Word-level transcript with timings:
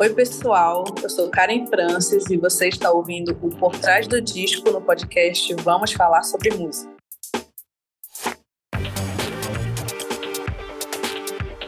Oi, 0.00 0.08
pessoal. 0.14 0.82
Eu 1.02 1.10
sou 1.10 1.28
Karen 1.28 1.66
Francis 1.66 2.24
e 2.30 2.38
você 2.38 2.68
está 2.68 2.90
ouvindo 2.90 3.36
o 3.42 3.50
Por 3.50 3.76
Trás 3.76 4.08
do 4.08 4.18
Disco 4.18 4.70
no 4.70 4.80
podcast 4.80 5.54
Vamos 5.56 5.92
Falar 5.92 6.22
sobre 6.22 6.54
Música. 6.54 6.90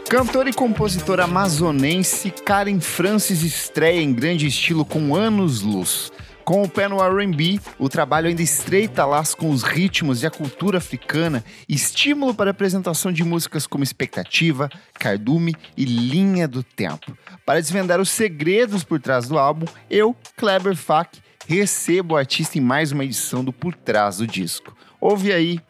Cantora 0.09 0.49
e 0.49 0.53
compositora 0.53 1.25
amazonense, 1.25 2.31
Karen 2.31 2.79
Francis 2.79 3.43
estreia 3.43 4.01
em 4.01 4.11
grande 4.11 4.47
estilo 4.47 4.83
com 4.83 5.15
Anos 5.15 5.61
Luz. 5.61 6.11
Com 6.43 6.61
o 6.61 6.67
pé 6.67 6.89
no 6.89 7.01
R&B, 7.01 7.57
o 7.79 7.87
trabalho 7.87 8.27
ainda 8.27 8.41
estreita 8.41 9.05
laços 9.05 9.33
com 9.33 9.49
os 9.49 9.63
ritmos 9.63 10.21
e 10.21 10.27
a 10.27 10.31
cultura 10.31 10.77
africana, 10.77 11.41
estímulo 11.69 12.35
para 12.35 12.49
a 12.49 12.51
apresentação 12.51 13.13
de 13.13 13.23
músicas 13.23 13.65
como 13.65 13.83
Expectativa, 13.83 14.69
Cardume 14.93 15.55
e 15.77 15.85
Linha 15.85 16.45
do 16.45 16.61
Tempo. 16.61 17.17
Para 17.45 17.61
desvendar 17.61 18.01
os 18.01 18.09
segredos 18.09 18.83
por 18.83 18.99
trás 18.99 19.29
do 19.29 19.37
álbum, 19.37 19.65
eu, 19.89 20.13
Kleber 20.35 20.75
Fak, 20.75 21.17
recebo 21.47 22.15
o 22.15 22.17
artista 22.17 22.57
em 22.57 22.61
mais 22.61 22.91
uma 22.91 23.05
edição 23.05 23.41
do 23.41 23.53
Por 23.53 23.73
Trás 23.73 24.17
do 24.17 24.27
Disco. 24.27 24.75
Ouve 24.99 25.31
aí 25.31 25.61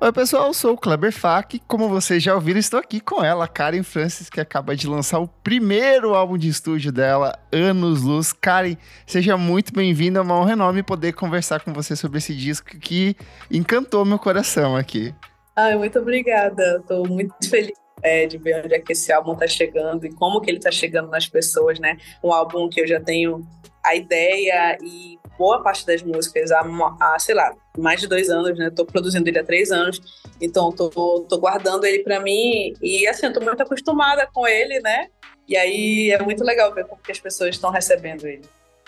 Oi, 0.00 0.12
pessoal, 0.12 0.46
eu 0.46 0.54
sou 0.54 0.74
o 0.74 0.78
Kleber 0.78 1.10
Fak. 1.10 1.60
Como 1.66 1.88
vocês 1.88 2.22
já 2.22 2.32
ouviram, 2.32 2.60
estou 2.60 2.78
aqui 2.78 3.00
com 3.00 3.24
ela, 3.24 3.48
Karen 3.48 3.82
Francis, 3.82 4.30
que 4.30 4.40
acaba 4.40 4.76
de 4.76 4.86
lançar 4.86 5.18
o 5.18 5.26
primeiro 5.26 6.14
álbum 6.14 6.38
de 6.38 6.48
estúdio 6.48 6.92
dela, 6.92 7.36
Anos 7.50 8.02
Luz. 8.02 8.32
Karen, 8.32 8.76
seja 9.04 9.36
muito 9.36 9.72
bem-vinda, 9.72 10.20
é 10.20 10.22
uma 10.22 10.38
honra 10.38 10.52
enorme 10.52 10.84
poder 10.84 11.14
conversar 11.14 11.64
com 11.64 11.72
você 11.72 11.96
sobre 11.96 12.18
esse 12.18 12.32
disco 12.32 12.78
que 12.78 13.16
encantou 13.50 14.04
meu 14.04 14.20
coração 14.20 14.76
aqui. 14.76 15.12
Ai, 15.56 15.76
muito 15.76 15.98
obrigada. 15.98 16.78
Estou 16.80 17.04
muito 17.08 17.34
feliz 17.50 17.72
é, 18.00 18.24
de 18.24 18.38
ver 18.38 18.64
onde 18.64 18.74
é 18.74 18.78
que 18.78 18.92
esse 18.92 19.12
álbum 19.12 19.32
está 19.32 19.48
chegando 19.48 20.06
e 20.06 20.14
como 20.14 20.40
que 20.40 20.48
ele 20.48 20.58
está 20.58 20.70
chegando 20.70 21.10
nas 21.10 21.26
pessoas, 21.26 21.80
né? 21.80 21.96
Um 22.22 22.32
álbum 22.32 22.68
que 22.68 22.80
eu 22.80 22.86
já 22.86 23.00
tenho 23.00 23.44
a 23.88 23.94
ideia 23.94 24.76
e 24.82 25.18
boa 25.38 25.62
parte 25.62 25.86
das 25.86 26.02
músicas 26.02 26.50
há, 26.50 26.60
há 27.00 27.18
sei 27.18 27.34
lá, 27.34 27.54
mais 27.76 28.00
de 28.00 28.06
dois 28.06 28.28
anos, 28.28 28.58
né? 28.58 28.70
Tô 28.70 28.84
produzindo 28.84 29.28
ele 29.28 29.38
há 29.38 29.44
três 29.44 29.70
anos, 29.70 30.00
então 30.40 30.70
tô, 30.72 30.90
tô 31.28 31.38
guardando 31.38 31.84
ele 31.84 32.00
para 32.00 32.20
mim 32.20 32.74
e 32.82 33.06
assim, 33.06 33.32
tô 33.32 33.40
muito 33.40 33.62
acostumada 33.62 34.28
com 34.32 34.46
ele, 34.46 34.80
né? 34.80 35.06
E 35.46 35.56
aí 35.56 36.10
é 36.10 36.22
muito 36.22 36.44
legal 36.44 36.74
ver 36.74 36.84
como 36.84 37.00
que 37.00 37.12
as 37.12 37.18
pessoas 37.18 37.50
estão 37.50 37.70
recebendo 37.70 38.26
ele. 38.26 38.42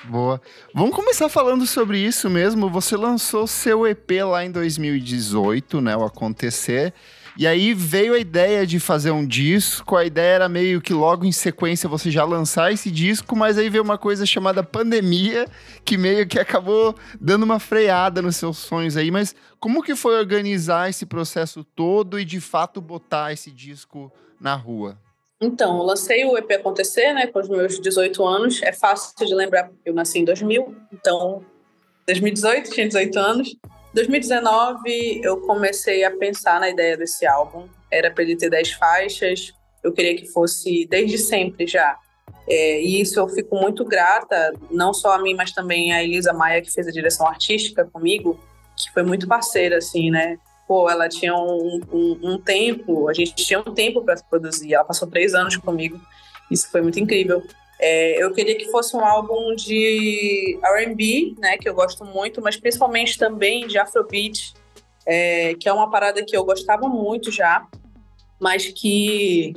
Boa. 0.04 0.40
Vamos 0.74 0.94
começar 0.94 1.28
falando 1.28 1.66
sobre 1.66 1.98
isso 1.98 2.28
mesmo. 2.28 2.70
Você 2.70 2.96
lançou 2.96 3.46
seu 3.46 3.86
EP 3.86 4.10
lá 4.24 4.44
em 4.44 4.50
2018, 4.50 5.80
né? 5.80 5.96
O 5.96 6.04
Acontecer. 6.04 6.92
E 7.36 7.46
aí 7.46 7.72
veio 7.72 8.14
a 8.14 8.18
ideia 8.18 8.66
de 8.66 8.78
fazer 8.80 9.10
um 9.10 9.26
disco. 9.26 9.96
A 9.96 10.04
ideia 10.04 10.34
era 10.34 10.48
meio 10.48 10.80
que 10.80 10.92
logo 10.92 11.24
em 11.24 11.32
sequência 11.32 11.88
você 11.88 12.10
já 12.10 12.24
lançar 12.24 12.72
esse 12.72 12.90
disco, 12.90 13.36
mas 13.36 13.56
aí 13.56 13.68
veio 13.68 13.82
uma 13.82 13.98
coisa 13.98 14.26
chamada 14.26 14.62
pandemia, 14.62 15.46
que 15.84 15.96
meio 15.96 16.26
que 16.26 16.38
acabou 16.38 16.94
dando 17.20 17.44
uma 17.44 17.58
freada 17.58 18.20
nos 18.20 18.36
seus 18.36 18.58
sonhos 18.58 18.96
aí. 18.96 19.10
Mas 19.10 19.34
como 19.58 19.82
que 19.82 19.94
foi 19.94 20.18
organizar 20.18 20.90
esse 20.90 21.06
processo 21.06 21.64
todo 21.64 22.18
e 22.18 22.24
de 22.24 22.40
fato 22.40 22.80
botar 22.80 23.32
esse 23.32 23.50
disco 23.50 24.12
na 24.40 24.54
rua? 24.54 24.98
Então, 25.40 25.78
eu 25.78 25.84
lancei 25.84 26.24
o 26.24 26.36
EP 26.36 26.50
Acontecer, 26.52 27.14
né, 27.14 27.26
com 27.26 27.40
os 27.40 27.48
meus 27.48 27.80
18 27.80 28.22
anos. 28.26 28.62
É 28.62 28.72
fácil 28.72 29.14
de 29.26 29.34
lembrar, 29.34 29.70
eu 29.86 29.94
nasci 29.94 30.18
em 30.18 30.24
2000, 30.24 30.76
então 30.92 31.42
2018, 32.06 32.70
tinha 32.70 32.86
18 32.86 33.18
anos. 33.18 33.56
2019 33.94 35.20
eu 35.22 35.40
comecei 35.40 36.04
a 36.04 36.10
pensar 36.10 36.60
na 36.60 36.68
ideia 36.70 36.96
desse 36.96 37.26
álbum. 37.26 37.68
Era 37.90 38.10
para 38.10 38.22
ele 38.22 38.36
ter 38.36 38.50
10 38.50 38.72
faixas. 38.72 39.52
Eu 39.82 39.92
queria 39.92 40.16
que 40.16 40.26
fosse 40.26 40.86
desde 40.86 41.18
sempre 41.18 41.66
já. 41.66 41.96
É, 42.48 42.80
e 42.80 43.00
isso 43.00 43.18
eu 43.18 43.28
fico 43.28 43.56
muito 43.56 43.84
grata, 43.84 44.52
não 44.70 44.92
só 44.92 45.12
a 45.12 45.22
mim, 45.22 45.34
mas 45.34 45.52
também 45.52 45.92
a 45.92 46.02
Elisa 46.02 46.32
Maia, 46.32 46.60
que 46.60 46.72
fez 46.72 46.86
a 46.88 46.92
direção 46.92 47.26
artística 47.26 47.84
comigo, 47.84 48.38
que 48.76 48.92
foi 48.92 49.02
muito 49.02 49.28
parceira, 49.28 49.78
assim, 49.78 50.10
né? 50.10 50.36
Pô, 50.66 50.88
ela 50.90 51.08
tinha 51.08 51.34
um, 51.34 51.80
um, 51.92 52.18
um 52.22 52.38
tempo, 52.38 53.08
a 53.08 53.12
gente 53.12 53.34
tinha 53.34 53.60
um 53.60 53.74
tempo 53.74 54.02
para 54.02 54.16
produzir. 54.28 54.74
Ela 54.74 54.84
passou 54.84 55.08
três 55.08 55.34
anos 55.34 55.56
comigo. 55.56 56.00
Isso 56.50 56.68
foi 56.70 56.80
muito 56.80 56.98
incrível. 56.98 57.42
É, 57.82 58.22
eu 58.22 58.30
queria 58.32 58.56
que 58.56 58.70
fosse 58.70 58.94
um 58.94 59.02
álbum 59.02 59.54
de 59.54 60.58
R&B, 60.62 61.34
né, 61.38 61.56
que 61.56 61.66
eu 61.66 61.74
gosto 61.74 62.04
muito, 62.04 62.42
mas 62.42 62.58
principalmente 62.58 63.16
também 63.16 63.66
de 63.66 63.78
Afrobeat, 63.78 64.52
é, 65.06 65.54
que 65.54 65.66
é 65.66 65.72
uma 65.72 65.90
parada 65.90 66.22
que 66.22 66.36
eu 66.36 66.44
gostava 66.44 66.86
muito 66.88 67.30
já, 67.32 67.66
mas 68.38 68.66
que 68.66 69.54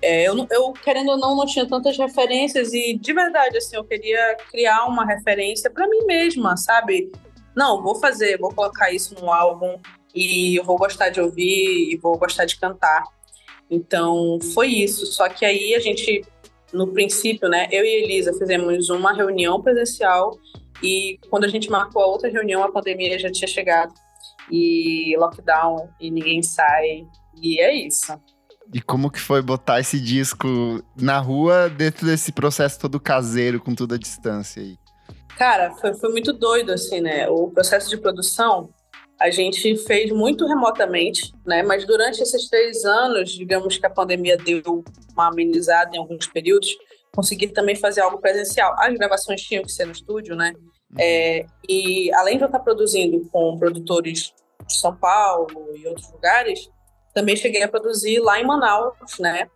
é, 0.00 0.28
eu, 0.28 0.46
eu, 0.48 0.72
querendo 0.72 1.10
ou 1.10 1.18
não, 1.18 1.34
não 1.34 1.44
tinha 1.44 1.66
tantas 1.66 1.98
referências 1.98 2.72
e, 2.72 2.96
de 2.96 3.12
verdade, 3.12 3.58
assim, 3.58 3.74
eu 3.74 3.82
queria 3.82 4.36
criar 4.48 4.86
uma 4.86 5.04
referência 5.04 5.68
para 5.68 5.88
mim 5.88 6.04
mesma, 6.06 6.56
sabe? 6.56 7.10
Não, 7.54 7.82
vou 7.82 7.96
fazer, 7.96 8.38
vou 8.38 8.54
colocar 8.54 8.92
isso 8.92 9.14
no 9.20 9.32
álbum 9.32 9.76
e 10.14 10.54
eu 10.54 10.62
vou 10.62 10.76
gostar 10.76 11.08
de 11.08 11.20
ouvir 11.20 11.92
e 11.92 11.96
vou 11.96 12.16
gostar 12.16 12.44
de 12.44 12.56
cantar. 12.58 13.02
Então, 13.68 14.38
foi 14.54 14.68
isso. 14.68 15.06
Só 15.06 15.28
que 15.28 15.44
aí 15.44 15.74
a 15.74 15.80
gente 15.80 16.22
no 16.72 16.88
princípio, 16.88 17.48
né, 17.48 17.68
eu 17.70 17.84
e 17.84 18.04
Elisa 18.04 18.32
fizemos 18.32 18.90
uma 18.90 19.12
reunião 19.12 19.62
presencial 19.62 20.38
e 20.82 21.18
quando 21.30 21.44
a 21.44 21.48
gente 21.48 21.70
marcou 21.70 22.02
a 22.02 22.06
outra 22.06 22.30
reunião, 22.30 22.62
a 22.62 22.72
pandemia 22.72 23.18
já 23.18 23.30
tinha 23.30 23.48
chegado 23.48 23.94
e 24.50 25.16
lockdown 25.18 25.88
e 26.00 26.10
ninguém 26.10 26.42
sai 26.42 27.06
e 27.40 27.60
é 27.60 27.74
isso. 27.74 28.12
E 28.72 28.80
como 28.80 29.10
que 29.10 29.20
foi 29.20 29.40
botar 29.40 29.80
esse 29.80 30.00
disco 30.00 30.48
na 30.96 31.18
rua 31.18 31.68
dentro 31.68 32.06
desse 32.06 32.32
processo 32.32 32.80
todo 32.80 32.98
caseiro, 32.98 33.60
com 33.60 33.74
toda 33.74 33.94
a 33.94 33.98
distância 33.98 34.60
aí? 34.60 34.76
Cara, 35.36 35.70
foi, 35.72 35.94
foi 35.94 36.10
muito 36.10 36.32
doido, 36.32 36.72
assim, 36.72 37.00
né? 37.00 37.28
O 37.28 37.50
processo 37.50 37.88
de 37.90 37.96
produção, 37.96 38.70
a 39.18 39.30
gente 39.30 39.76
fez 39.78 40.10
muito 40.10 40.46
remotamente, 40.46 41.32
né? 41.44 41.62
Mas 41.62 41.86
durante 41.86 42.22
esses 42.22 42.48
três 42.48 42.84
anos, 42.84 43.30
digamos 43.30 43.78
que 43.78 43.86
a 43.86 43.90
pandemia 43.90 44.36
deu 44.36 44.84
uma 45.12 45.28
amenizada 45.28 45.96
em 45.96 45.98
alguns 45.98 46.26
períodos, 46.26 46.68
consegui 47.14 47.48
também 47.48 47.74
fazer 47.74 48.02
algo 48.02 48.18
presencial. 48.18 48.74
As 48.78 48.92
gravações 48.94 49.40
tinham 49.40 49.62
que 49.62 49.72
ser 49.72 49.86
no 49.86 49.92
estúdio, 49.92 50.36
né? 50.36 50.52
Uhum. 50.56 50.96
É, 50.98 51.46
e 51.66 52.12
além 52.14 52.36
de 52.36 52.44
eu 52.44 52.46
estar 52.46 52.60
produzindo 52.60 53.26
com 53.32 53.58
produtores 53.58 54.34
de 54.66 54.76
São 54.76 54.94
Paulo 54.94 55.74
e 55.74 55.86
outros 55.86 56.10
lugares, 56.12 56.70
também 57.14 57.34
cheguei 57.34 57.62
a 57.62 57.68
produzir 57.68 58.18
lá 58.18 58.38
em 58.38 58.44
Manaus, 58.44 58.94
né? 59.18 59.48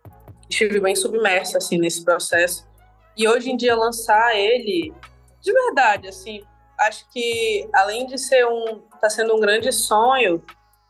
Estive 0.49 0.79
bem 0.79 0.95
submersa, 0.95 1.59
assim, 1.59 1.77
nesse 1.77 2.03
processo. 2.03 2.67
E 3.15 3.27
hoje 3.27 3.51
em 3.51 3.57
dia 3.57 3.75
lançar 3.75 4.35
ele, 4.35 4.91
de 5.39 5.53
verdade, 5.53 6.07
assim, 6.07 6.41
acho 6.81 7.05
que 7.11 7.67
além 7.73 8.05
de 8.05 8.17
ser 8.17 8.45
um, 8.45 8.81
tá 8.99 9.09
sendo 9.09 9.35
um 9.35 9.39
grande 9.39 9.71
sonho, 9.71 10.41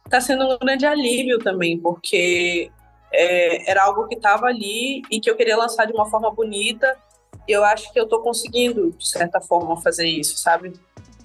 tá 0.09 0.19
sendo 0.19 0.45
um 0.45 0.57
grande 0.57 0.85
alívio 0.85 1.39
também, 1.39 1.77
porque 1.79 2.71
é, 3.13 3.69
era 3.69 3.83
algo 3.83 4.07
que 4.07 4.15
estava 4.15 4.47
ali 4.47 5.01
e 5.11 5.19
que 5.19 5.29
eu 5.29 5.35
queria 5.35 5.57
lançar 5.57 5.85
de 5.85 5.93
uma 5.93 6.09
forma 6.09 6.31
bonita. 6.31 6.97
E 7.47 7.51
eu 7.51 7.63
acho 7.63 7.91
que 7.91 7.99
eu 7.99 8.03
estou 8.03 8.21
conseguindo, 8.21 8.91
de 8.91 9.07
certa 9.07 9.41
forma, 9.41 9.79
fazer 9.81 10.05
isso, 10.05 10.37
sabe? 10.37 10.73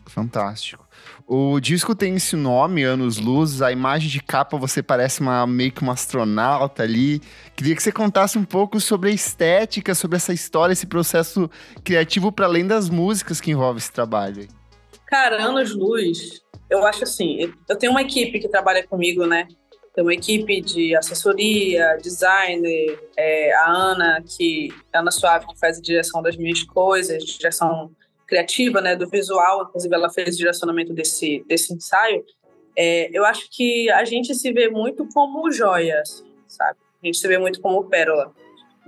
Fantástico. 0.06 0.86
O 1.26 1.58
disco 1.60 1.94
tem 1.94 2.14
esse 2.14 2.36
nome, 2.36 2.84
Anos 2.84 3.18
Luz. 3.18 3.60
A 3.60 3.72
imagem 3.72 4.08
de 4.08 4.22
capa 4.22 4.56
você 4.56 4.82
parece 4.82 5.20
uma, 5.20 5.46
meio 5.46 5.72
que 5.72 5.82
uma 5.82 5.92
astronauta 5.92 6.84
ali. 6.84 7.20
Queria 7.56 7.74
que 7.74 7.82
você 7.82 7.90
contasse 7.90 8.38
um 8.38 8.44
pouco 8.44 8.80
sobre 8.80 9.10
a 9.10 9.12
estética, 9.12 9.94
sobre 9.94 10.16
essa 10.16 10.32
história, 10.32 10.72
esse 10.72 10.86
processo 10.86 11.50
criativo 11.82 12.30
para 12.30 12.46
além 12.46 12.66
das 12.66 12.88
músicas 12.88 13.40
que 13.40 13.50
envolve 13.50 13.78
esse 13.78 13.92
trabalho. 13.92 14.46
Cara, 15.06 15.42
Anos 15.42 15.74
Luz, 15.74 16.42
eu 16.68 16.84
acho 16.84 17.04
assim, 17.04 17.52
eu 17.68 17.76
tenho 17.76 17.92
uma 17.92 18.02
equipe 18.02 18.40
que 18.40 18.48
trabalha 18.48 18.86
comigo, 18.86 19.24
né? 19.26 19.46
Tem 19.94 20.04
uma 20.04 20.12
equipe 20.12 20.60
de 20.60 20.94
assessoria, 20.94 21.96
designer, 22.02 22.98
é, 23.16 23.54
a 23.54 23.70
Ana, 23.70 24.22
que 24.22 24.68
Ana 24.92 25.10
Suave, 25.10 25.46
que 25.46 25.58
faz 25.58 25.78
a 25.78 25.80
direção 25.80 26.20
das 26.20 26.36
minhas 26.36 26.62
coisas, 26.64 27.24
direção 27.24 27.90
criativa, 28.26 28.80
né, 28.80 28.96
do 28.96 29.08
visual, 29.08 29.62
inclusive 29.68 29.94
ela 29.94 30.10
fez 30.10 30.34
o 30.34 30.38
direcionamento 30.38 30.92
desse, 30.92 31.44
desse 31.46 31.72
ensaio. 31.72 32.24
É, 32.76 33.08
eu 33.16 33.24
acho 33.24 33.48
que 33.50 33.88
a 33.90 34.04
gente 34.04 34.34
se 34.34 34.52
vê 34.52 34.68
muito 34.68 35.08
como 35.14 35.50
joia, 35.50 36.00
assim, 36.00 36.26
sabe? 36.46 36.78
A 37.02 37.06
gente 37.06 37.18
se 37.18 37.28
vê 37.28 37.38
muito 37.38 37.60
como 37.60 37.84
pérola. 37.84 38.34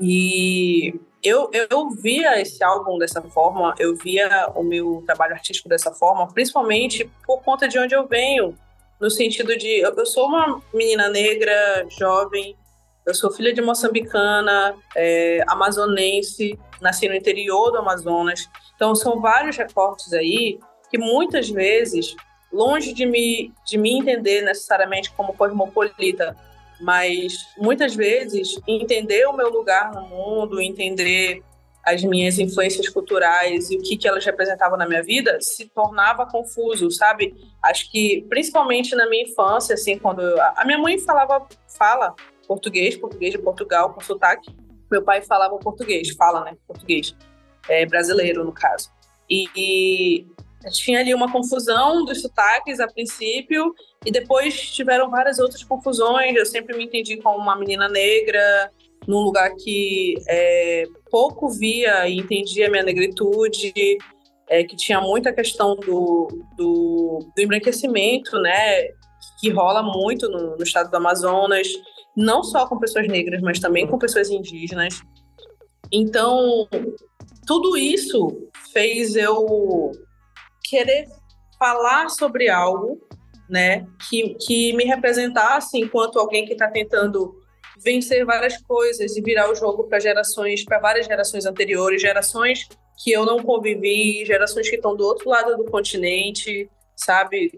E 0.01 0.95
eu, 1.29 1.51
eu 1.53 1.91
via 1.91 2.41
esse 2.41 2.63
álbum 2.65 2.99
dessa 2.99 3.21
forma, 3.23 3.75
eu 3.79 3.95
via 3.95 4.51
o 4.55 4.63
meu 4.63 5.03
trabalho 5.07 5.35
artístico 5.35 5.69
dessa 5.69 5.93
forma, 5.93 6.27
principalmente 6.33 7.11
por 7.27 7.43
conta 7.43 7.69
de 7.69 7.79
onde 7.79 7.95
eu 7.95 8.07
venho, 8.07 8.57
no 9.01 9.11
sentido 9.11 9.57
de 9.57 9.81
eu, 9.81 9.95
eu 9.95 10.07
sou 10.07 10.27
uma 10.27 10.61
menina 10.73 11.09
negra, 11.09 11.87
jovem, 11.89 12.57
eu 13.07 13.15
sou 13.15 13.31
filha 13.31 13.53
de 13.53 13.63
moçambicana, 13.63 14.75
é, 14.95 15.43
amazonense, 15.49 16.59
nasci 16.81 17.09
no 17.09 17.15
interior 17.15 17.71
do 17.71 17.79
Amazonas. 17.79 18.49
Então 18.75 18.95
são 18.95 19.21
vários 19.21 19.57
recortes 19.57 20.13
aí 20.13 20.59
que 20.91 20.99
muitas 20.99 21.49
vezes, 21.49 22.15
longe 22.53 22.93
de 22.93 23.07
me, 23.07 23.53
de 23.67 23.79
me 23.79 23.99
entender 23.99 24.43
necessariamente 24.43 25.11
como 25.13 25.35
cosmopolita, 25.35 26.37
mas 26.81 27.47
muitas 27.57 27.95
vezes 27.95 28.61
entender 28.67 29.27
o 29.27 29.37
meu 29.37 29.51
lugar 29.51 29.93
no 29.93 30.07
mundo, 30.09 30.61
entender 30.61 31.43
as 31.85 32.05
minhas 32.05 32.39
influências 32.39 32.89
culturais 32.89 33.71
e 33.71 33.77
o 33.77 33.83
que, 33.83 33.97
que 33.97 34.07
elas 34.07 34.25
representavam 34.25 34.77
na 34.77 34.87
minha 34.87 35.03
vida 35.03 35.39
se 35.41 35.67
tornava 35.67 36.27
confuso, 36.27 36.91
sabe? 36.91 37.35
Acho 37.63 37.91
que 37.91 38.27
principalmente 38.29 38.95
na 38.95 39.09
minha 39.09 39.25
infância, 39.25 39.75
assim, 39.75 39.99
quando 39.99 40.21
eu, 40.21 40.41
a 40.57 40.65
minha 40.67 40.79
mãe 40.79 40.99
falava 40.99 41.47
fala 41.79 42.15
português, 42.47 42.97
português 42.97 43.33
de 43.33 43.39
Portugal 43.39 43.93
com 43.93 44.01
sotaque, 44.01 44.55
meu 44.91 45.03
pai 45.03 45.23
falava 45.23 45.57
português, 45.59 46.11
fala, 46.11 46.45
né, 46.45 46.57
português, 46.67 47.15
é, 47.69 47.87
brasileiro 47.87 48.45
no 48.45 48.53
caso. 48.53 48.91
E, 49.29 49.47
e 49.55 50.27
tinha 50.73 51.01
ali 51.01 51.15
uma 51.15 51.31
confusão 51.31 52.05
dos 52.05 52.21
sotaques 52.21 52.81
a 52.81 52.89
princípio 52.89 53.75
e 54.05 54.11
depois 54.11 54.71
tiveram 54.73 55.11
várias 55.11 55.39
outras 55.39 55.63
confusões. 55.63 56.35
Eu 56.35 56.45
sempre 56.45 56.77
me 56.77 56.85
entendi 56.85 57.17
como 57.19 57.39
uma 57.39 57.57
menina 57.57 57.89
negra, 57.89 58.71
num 59.07 59.21
lugar 59.21 59.55
que 59.55 60.15
é, 60.29 60.85
pouco 61.11 61.49
via 61.49 62.09
e 62.09 62.19
entendia 62.19 62.71
minha 62.71 62.83
negritude, 62.83 63.73
é, 64.49 64.65
que 64.65 64.77
tinha 64.77 65.01
muita 65.01 65.33
questão 65.33 65.77
do, 65.77 66.29
do, 66.57 67.31
do, 67.35 67.43
embranquecimento, 67.43 68.39
né, 68.41 68.89
que 69.41 69.51
rola 69.51 69.83
muito 69.83 70.29
no, 70.29 70.57
no 70.57 70.63
estado 70.63 70.91
do 70.91 70.97
Amazonas, 70.97 71.69
não 72.17 72.43
só 72.43 72.67
com 72.67 72.79
pessoas 72.79 73.07
negras, 73.07 73.41
mas 73.41 73.61
também 73.61 73.87
com 73.87 73.99
pessoas 73.99 74.31
indígenas. 74.31 75.01
Então, 75.93 76.69
tudo 77.47 77.77
isso 77.77 78.51
fez 78.73 79.17
eu 79.17 79.93
querer 80.69 81.07
falar 81.59 82.09
sobre 82.09 82.49
algo, 82.49 83.01
né, 83.49 83.87
que, 84.09 84.35
que 84.35 84.73
me 84.75 84.85
representasse 84.85 85.79
enquanto 85.79 86.19
alguém 86.19 86.45
que 86.45 86.53
está 86.53 86.69
tentando 86.69 87.35
vencer 87.83 88.25
várias 88.25 88.57
coisas 88.59 89.17
e 89.17 89.23
virar 89.23 89.51
o 89.51 89.55
jogo 89.55 89.85
para 89.85 90.01
gerações, 90.01 90.65
para 90.65 90.79
várias 90.79 91.07
gerações 91.07 91.47
anteriores, 91.47 92.03
gerações 92.03 92.69
que 93.03 93.13
eu 93.13 93.25
não 93.25 93.43
convivi, 93.43 94.25
gerações 94.27 94.69
que 94.69 94.77
estão 94.77 94.97
do 94.97 95.05
outro 95.05 95.31
lado 95.31 95.57
do 95.57 95.65
continente, 95.65 96.69
sabe? 96.97 97.53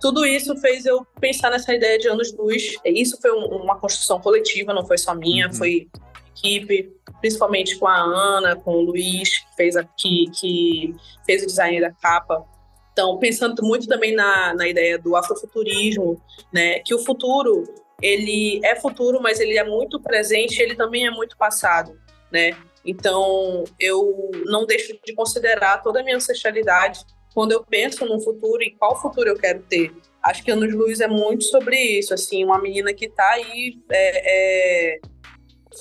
Tudo 0.00 0.26
isso 0.26 0.54
fez 0.58 0.84
eu 0.84 1.06
pensar 1.18 1.50
nessa 1.50 1.74
ideia 1.74 1.98
de 1.98 2.06
anos-luz. 2.06 2.74
Isso 2.84 3.18
foi 3.20 3.32
um, 3.32 3.62
uma 3.62 3.80
construção 3.80 4.20
coletiva, 4.20 4.74
não 4.74 4.86
foi 4.86 4.98
só 4.98 5.14
minha, 5.14 5.46
uhum. 5.46 5.54
foi 5.54 5.88
equipe, 6.34 6.92
principalmente 7.20 7.78
com 7.78 7.86
a 7.86 7.96
Ana, 7.96 8.56
com 8.56 8.72
o 8.72 8.80
Luiz, 8.82 9.38
que 9.38 9.56
fez, 9.56 9.76
aqui, 9.76 10.30
que 10.38 10.94
fez 11.24 11.42
o 11.42 11.46
design 11.46 11.80
da 11.80 11.92
capa. 11.92 12.44
Então, 12.92 13.18
pensando 13.18 13.62
muito 13.62 13.86
também 13.86 14.14
na, 14.14 14.54
na 14.54 14.68
ideia 14.68 14.98
do 14.98 15.16
afrofuturismo, 15.16 16.20
né, 16.52 16.78
que 16.80 16.94
o 16.94 16.98
futuro 16.98 17.64
ele 18.02 18.60
é 18.64 18.76
futuro, 18.76 19.20
mas 19.22 19.40
ele 19.40 19.56
é 19.56 19.64
muito 19.64 20.00
presente, 20.00 20.60
ele 20.60 20.74
também 20.74 21.06
é 21.06 21.10
muito 21.10 21.36
passado, 21.36 21.98
né? 22.30 22.56
Então, 22.84 23.64
eu 23.80 24.30
não 24.44 24.66
deixo 24.66 24.98
de 25.04 25.14
considerar 25.14 25.82
toda 25.82 26.00
a 26.00 26.02
minha 26.02 26.16
ancestralidade 26.16 27.04
quando 27.32 27.52
eu 27.52 27.64
penso 27.64 28.04
no 28.04 28.20
futuro 28.20 28.62
e 28.62 28.72
qual 28.72 29.00
futuro 29.00 29.30
eu 29.30 29.36
quero 29.36 29.62
ter. 29.62 29.92
Acho 30.22 30.44
que 30.44 30.50
Anos 30.50 30.72
Luz 30.72 31.00
é 31.00 31.08
muito 31.08 31.44
sobre 31.44 31.76
isso, 31.76 32.14
assim, 32.14 32.44
uma 32.44 32.60
menina 32.60 32.92
que 32.92 33.06
está 33.06 33.28
aí 33.30 33.78
é, 33.90 34.96
é, 34.96 35.00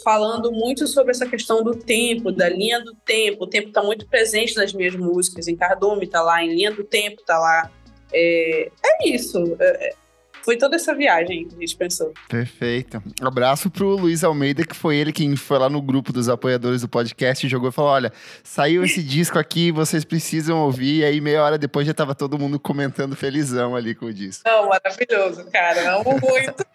falando 0.01 0.51
muito 0.51 0.87
sobre 0.87 1.11
essa 1.11 1.27
questão 1.27 1.63
do 1.63 1.75
tempo, 1.75 2.31
da 2.31 2.49
linha 2.49 2.79
do 2.79 2.95
tempo. 2.95 3.43
O 3.43 3.47
tempo 3.47 3.67
está 3.67 3.83
muito 3.83 4.07
presente 4.07 4.55
nas 4.55 4.73
minhas 4.73 4.95
músicas, 4.95 5.47
em 5.47 5.55
Cardume 5.55 6.05
está 6.05 6.21
lá, 6.21 6.43
em 6.43 6.53
Linha 6.53 6.71
do 6.71 6.83
Tempo 6.83 7.21
está 7.21 7.37
lá. 7.37 7.69
É, 8.11 8.71
é 8.83 9.09
isso. 9.09 9.37
É, 9.59 9.89
é 9.89 10.03
foi 10.43 10.57
toda 10.57 10.75
essa 10.75 10.93
viagem 10.93 11.47
que 11.47 11.55
a 11.55 11.59
gente 11.59 11.75
pensou. 11.77 12.13
Perfeito. 12.27 13.01
Abraço 13.21 13.69
pro 13.69 13.95
Luiz 13.95 14.25
Almeida, 14.25 14.65
que 14.65 14.75
foi 14.75 14.97
ele 14.97 15.13
quem 15.13 15.35
foi 15.37 15.57
lá 15.57 15.69
no 15.69 15.81
grupo 15.81 16.11
dos 16.11 16.27
apoiadores 16.27 16.81
do 16.81 16.89
podcast 16.89 17.45
e 17.45 17.49
jogou 17.49 17.69
e 17.69 17.71
falou: 17.71 17.91
olha, 17.91 18.11
saiu 18.43 18.83
esse 18.83 19.01
disco 19.01 19.39
aqui, 19.39 19.71
vocês 19.71 20.03
precisam 20.03 20.59
ouvir. 20.59 20.99
E 20.99 21.05
aí, 21.05 21.21
meia 21.21 21.41
hora 21.41 21.57
depois, 21.57 21.87
já 21.87 21.93
tava 21.93 22.13
todo 22.13 22.37
mundo 22.37 22.59
comentando 22.59 23.15
felizão 23.15 23.73
ali 23.73 23.95
com 23.95 24.07
o 24.07 24.13
disco. 24.13 24.43
Não, 24.45 24.67
maravilhoso, 24.67 25.49
cara. 25.49 25.95
Amo 25.95 26.19
muito. 26.19 26.65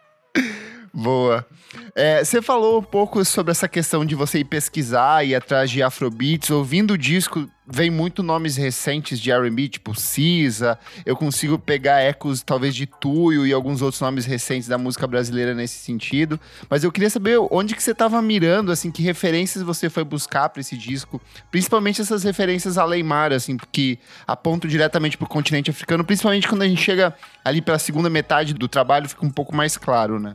Boa. 0.98 1.46
É, 1.94 2.24
você 2.24 2.42
falou 2.42 2.80
um 2.80 2.82
pouco 2.82 3.24
sobre 3.24 3.52
essa 3.52 3.68
questão 3.68 4.04
de 4.04 4.16
você 4.16 4.40
ir 4.40 4.44
pesquisar 4.44 5.24
e 5.24 5.32
atrás 5.32 5.70
de 5.70 5.80
afrobeats. 5.80 6.50
Ouvindo 6.50 6.94
o 6.94 6.98
disco, 6.98 7.48
vem 7.64 7.88
muito 7.88 8.20
nomes 8.20 8.56
recentes 8.56 9.20
de 9.20 9.30
R&B, 9.30 9.68
tipo 9.68 9.94
Cisa. 9.94 10.76
Eu 11.06 11.14
consigo 11.14 11.56
pegar 11.56 12.00
ecos, 12.00 12.42
talvez, 12.42 12.74
de 12.74 12.84
Tuyo 12.84 13.46
e 13.46 13.52
alguns 13.52 13.80
outros 13.80 14.00
nomes 14.00 14.26
recentes 14.26 14.66
da 14.66 14.76
música 14.76 15.06
brasileira 15.06 15.54
nesse 15.54 15.78
sentido. 15.78 16.40
Mas 16.68 16.82
eu 16.82 16.90
queria 16.90 17.10
saber 17.10 17.38
onde 17.48 17.76
que 17.76 17.82
você 17.82 17.92
estava 17.92 18.20
mirando, 18.20 18.72
assim, 18.72 18.90
que 18.90 19.00
referências 19.00 19.62
você 19.62 19.88
foi 19.88 20.02
buscar 20.02 20.48
para 20.48 20.60
esse 20.60 20.76
disco. 20.76 21.22
Principalmente 21.48 22.00
essas 22.00 22.24
referências 22.24 22.76
a 22.76 22.84
Leymar, 22.84 23.32
assim, 23.32 23.56
que 23.70 24.00
apontam 24.26 24.68
diretamente 24.68 25.16
para 25.16 25.26
o 25.26 25.28
continente 25.28 25.70
africano. 25.70 26.04
Principalmente 26.04 26.48
quando 26.48 26.62
a 26.62 26.68
gente 26.68 26.82
chega 26.82 27.14
ali 27.44 27.62
pela 27.62 27.78
segunda 27.78 28.10
metade 28.10 28.52
do 28.52 28.66
trabalho, 28.66 29.08
fica 29.08 29.24
um 29.24 29.30
pouco 29.30 29.54
mais 29.54 29.76
claro, 29.76 30.18
né? 30.18 30.34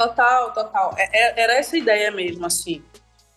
Total, 0.00 0.50
total. 0.54 0.94
É, 0.96 1.02
é, 1.12 1.42
era 1.42 1.52
essa 1.58 1.76
ideia 1.76 2.10
mesmo, 2.10 2.46
assim, 2.46 2.82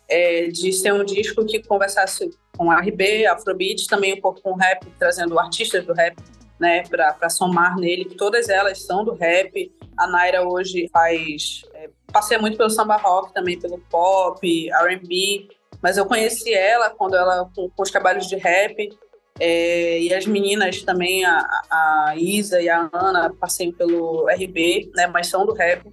é, 0.08 0.48
de 0.48 0.72
ser 0.72 0.94
um 0.94 1.04
disco 1.04 1.46
que 1.46 1.62
conversasse 1.62 2.30
com 2.58 2.72
RB, 2.72 3.26
Afrobeat, 3.26 3.86
também 3.86 4.14
um 4.14 4.22
pouco 4.22 4.42
com 4.42 4.56
rap, 4.56 4.86
trazendo 4.98 5.38
artistas 5.38 5.86
do 5.86 5.92
rap, 5.92 6.16
né, 6.58 6.84
para 6.84 7.30
somar 7.30 7.76
nele, 7.76 8.06
todas 8.16 8.48
elas 8.48 8.82
são 8.82 9.04
do 9.04 9.14
rap. 9.14 9.74
A 9.98 10.08
Naira 10.08 10.48
hoje 10.48 10.90
faz. 10.94 11.64
É, 11.74 11.90
passei 12.14 12.38
muito 12.38 12.56
pelo 12.56 12.70
samba 12.70 12.96
rock, 12.96 13.34
também 13.34 13.60
pelo 13.60 13.80
pop, 13.90 14.70
RB, 14.72 15.50
mas 15.82 15.98
eu 15.98 16.06
conheci 16.06 16.54
ela 16.54 16.90
quando 16.92 17.18
ela, 17.18 17.52
com, 17.54 17.70
com 17.70 17.84
os 17.84 17.92
trabalhos 17.92 18.26
de 18.28 18.38
rap. 18.38 18.90
É, 19.38 20.00
e 20.00 20.14
as 20.14 20.26
meninas 20.26 20.82
também, 20.82 21.26
a, 21.26 21.46
a 21.70 22.14
Isa 22.16 22.62
e 22.62 22.70
a 22.70 22.90
Ana, 22.94 23.34
passei 23.38 23.74
pelo 23.74 24.30
RB, 24.30 24.90
né, 24.96 25.08
mas 25.08 25.28
são 25.28 25.46
do 25.46 25.52
rap 25.52 25.84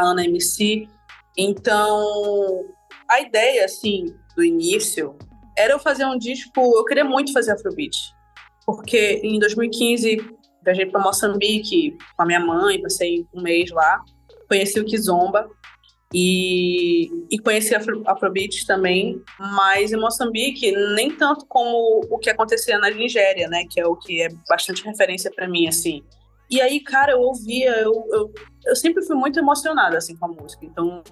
a 0.00 0.04
Ana 0.04 0.24
MC. 0.24 0.88
Então, 1.36 2.66
a 3.08 3.20
ideia, 3.20 3.64
assim, 3.64 4.14
do 4.36 4.44
início, 4.44 5.16
era 5.56 5.72
eu 5.72 5.78
fazer 5.78 6.04
um 6.06 6.18
disco. 6.18 6.60
Eu 6.60 6.84
queria 6.84 7.04
muito 7.04 7.32
fazer 7.32 7.52
Afrobeat, 7.52 7.96
porque 8.66 9.20
em 9.22 9.38
2015 9.38 10.38
viajei 10.64 10.86
para 10.86 11.00
Moçambique 11.00 11.96
com 12.16 12.22
a 12.22 12.26
minha 12.26 12.40
mãe, 12.40 12.80
passei 12.80 13.26
um 13.34 13.42
mês 13.42 13.70
lá, 13.70 14.00
conheci 14.48 14.78
o 14.78 14.84
Kizomba 14.84 15.48
e, 16.12 17.08
e 17.30 17.38
conheci 17.38 17.74
Afro, 17.74 18.02
Afrobeat 18.06 18.66
também, 18.66 19.22
mas 19.38 19.92
em 19.92 19.96
Moçambique 19.96 20.72
nem 20.94 21.10
tanto 21.16 21.46
como 21.46 22.00
o 22.10 22.18
que 22.18 22.28
acontecia 22.28 22.78
na 22.78 22.90
Nigéria, 22.90 23.48
né, 23.48 23.64
que 23.70 23.80
é 23.80 23.86
o 23.86 23.96
que 23.96 24.22
é 24.22 24.28
bastante 24.48 24.84
referência 24.84 25.30
para 25.30 25.48
mim, 25.48 25.66
assim. 25.66 26.02
E 26.50 26.60
aí, 26.60 26.80
cara, 26.80 27.12
eu 27.12 27.20
ouvia, 27.20 27.80
eu, 27.80 28.04
eu, 28.10 28.34
eu 28.66 28.76
sempre 28.76 29.04
fui 29.04 29.14
muito 29.14 29.38
emocionada, 29.38 29.96
assim, 29.96 30.16
com 30.16 30.26
a 30.26 30.28
música. 30.28 30.66
Então, 30.66 31.02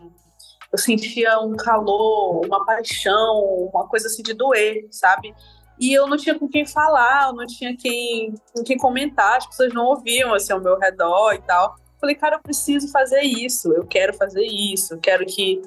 eu 0.72 0.78
sentia 0.78 1.38
um 1.40 1.54
calor, 1.56 2.44
uma 2.44 2.64
paixão, 2.66 3.70
uma 3.72 3.86
coisa 3.86 4.08
assim 4.08 4.22
de 4.22 4.34
doer, 4.34 4.86
sabe? 4.90 5.32
E 5.78 5.92
eu 5.92 6.08
não 6.08 6.16
tinha 6.16 6.36
com 6.36 6.48
quem 6.48 6.66
falar, 6.66 7.28
eu 7.28 7.34
não 7.34 7.46
tinha 7.46 7.76
quem, 7.76 8.34
com 8.54 8.64
quem 8.64 8.76
comentar, 8.76 9.36
as 9.36 9.46
pessoas 9.46 9.72
não 9.72 9.86
ouviam, 9.86 10.34
assim, 10.34 10.52
ao 10.52 10.60
meu 10.60 10.76
redor 10.76 11.34
e 11.34 11.42
tal. 11.42 11.76
Falei, 12.00 12.16
cara, 12.16 12.36
eu 12.36 12.42
preciso 12.42 12.90
fazer 12.90 13.22
isso, 13.22 13.72
eu 13.72 13.86
quero 13.86 14.14
fazer 14.14 14.44
isso, 14.44 14.94
eu 14.94 14.98
quero 14.98 15.24
que 15.24 15.62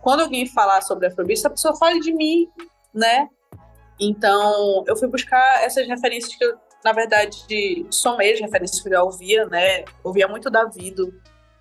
quando 0.00 0.20
alguém 0.20 0.46
falar 0.46 0.80
sobre 0.82 1.08
Afrobeat, 1.08 1.44
a 1.44 1.50
pessoa 1.50 1.76
fale 1.76 1.98
de 2.00 2.14
mim, 2.14 2.48
né? 2.94 3.28
Então, 4.00 4.84
eu 4.86 4.96
fui 4.96 5.08
buscar 5.08 5.64
essas 5.64 5.86
referências 5.88 6.34
que 6.36 6.44
eu 6.44 6.56
na 6.84 6.92
verdade, 6.92 7.86
somei 7.90 8.32
as 8.32 8.40
referências 8.40 8.80
que 8.80 8.88
eu 8.88 8.92
já 8.92 9.02
ouvia, 9.02 9.46
né? 9.46 9.84
Ouvia 10.02 10.28
muito 10.28 10.50
Davido 10.50 11.12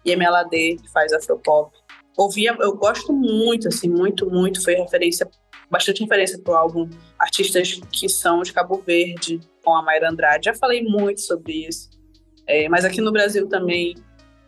e 0.05 0.15
MLAD, 0.15 0.77
que 0.77 0.91
faz 0.91 1.11
Afropop. 1.11 1.75
Ouvia, 2.15 2.55
eu 2.59 2.75
gosto 2.75 3.13
muito, 3.13 3.67
assim, 3.67 3.89
muito, 3.89 4.29
muito. 4.29 4.63
Foi 4.63 4.75
referência, 4.75 5.27
bastante 5.69 6.01
referência 6.01 6.39
pro 6.39 6.55
álbum 6.55 6.89
Artistas 7.19 7.79
que 7.91 8.07
são 8.07 8.41
de 8.41 8.53
Cabo 8.53 8.81
Verde, 8.85 9.39
com 9.63 9.75
a 9.75 9.81
Mayra 9.81 10.09
Andrade. 10.09 10.45
Já 10.45 10.53
falei 10.53 10.83
muito 10.83 11.21
sobre 11.21 11.67
isso. 11.67 11.89
É, 12.45 12.69
mas 12.69 12.85
aqui 12.85 13.01
no 13.01 13.11
Brasil 13.11 13.47
também 13.49 13.95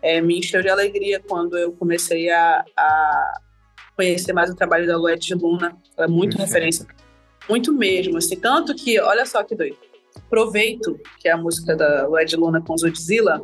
é, 0.02 0.22
me 0.22 0.40
encheu 0.40 0.62
de 0.62 0.70
alegria 0.70 1.20
quando 1.20 1.58
eu 1.58 1.74
comecei 1.74 2.30
a, 2.30 2.64
a 2.78 3.42
conhecer 3.96 4.34
mais 4.34 4.50
o 4.50 4.56
trabalho 4.56 4.88
da 4.88 4.98
Lued 4.98 5.34
Luna. 5.34 5.76
Ela 5.98 6.06
é 6.06 6.10
muito 6.10 6.38
uhum. 6.38 6.46
referência, 6.46 6.88
muito 7.50 7.74
mesmo, 7.74 8.18
assim. 8.18 8.40
Tanto 8.40 8.74
que, 8.76 9.00
olha 9.00 9.26
só 9.26 9.44
que 9.44 9.56
doido 9.56 9.89
Proveito, 10.30 11.00
que 11.20 11.28
é 11.28 11.32
a 11.32 11.38
música 11.38 11.76
da 11.76 12.08
Led 12.08 12.36
Luna 12.36 12.62
com 12.62 12.78
Zodzilla, 12.78 13.42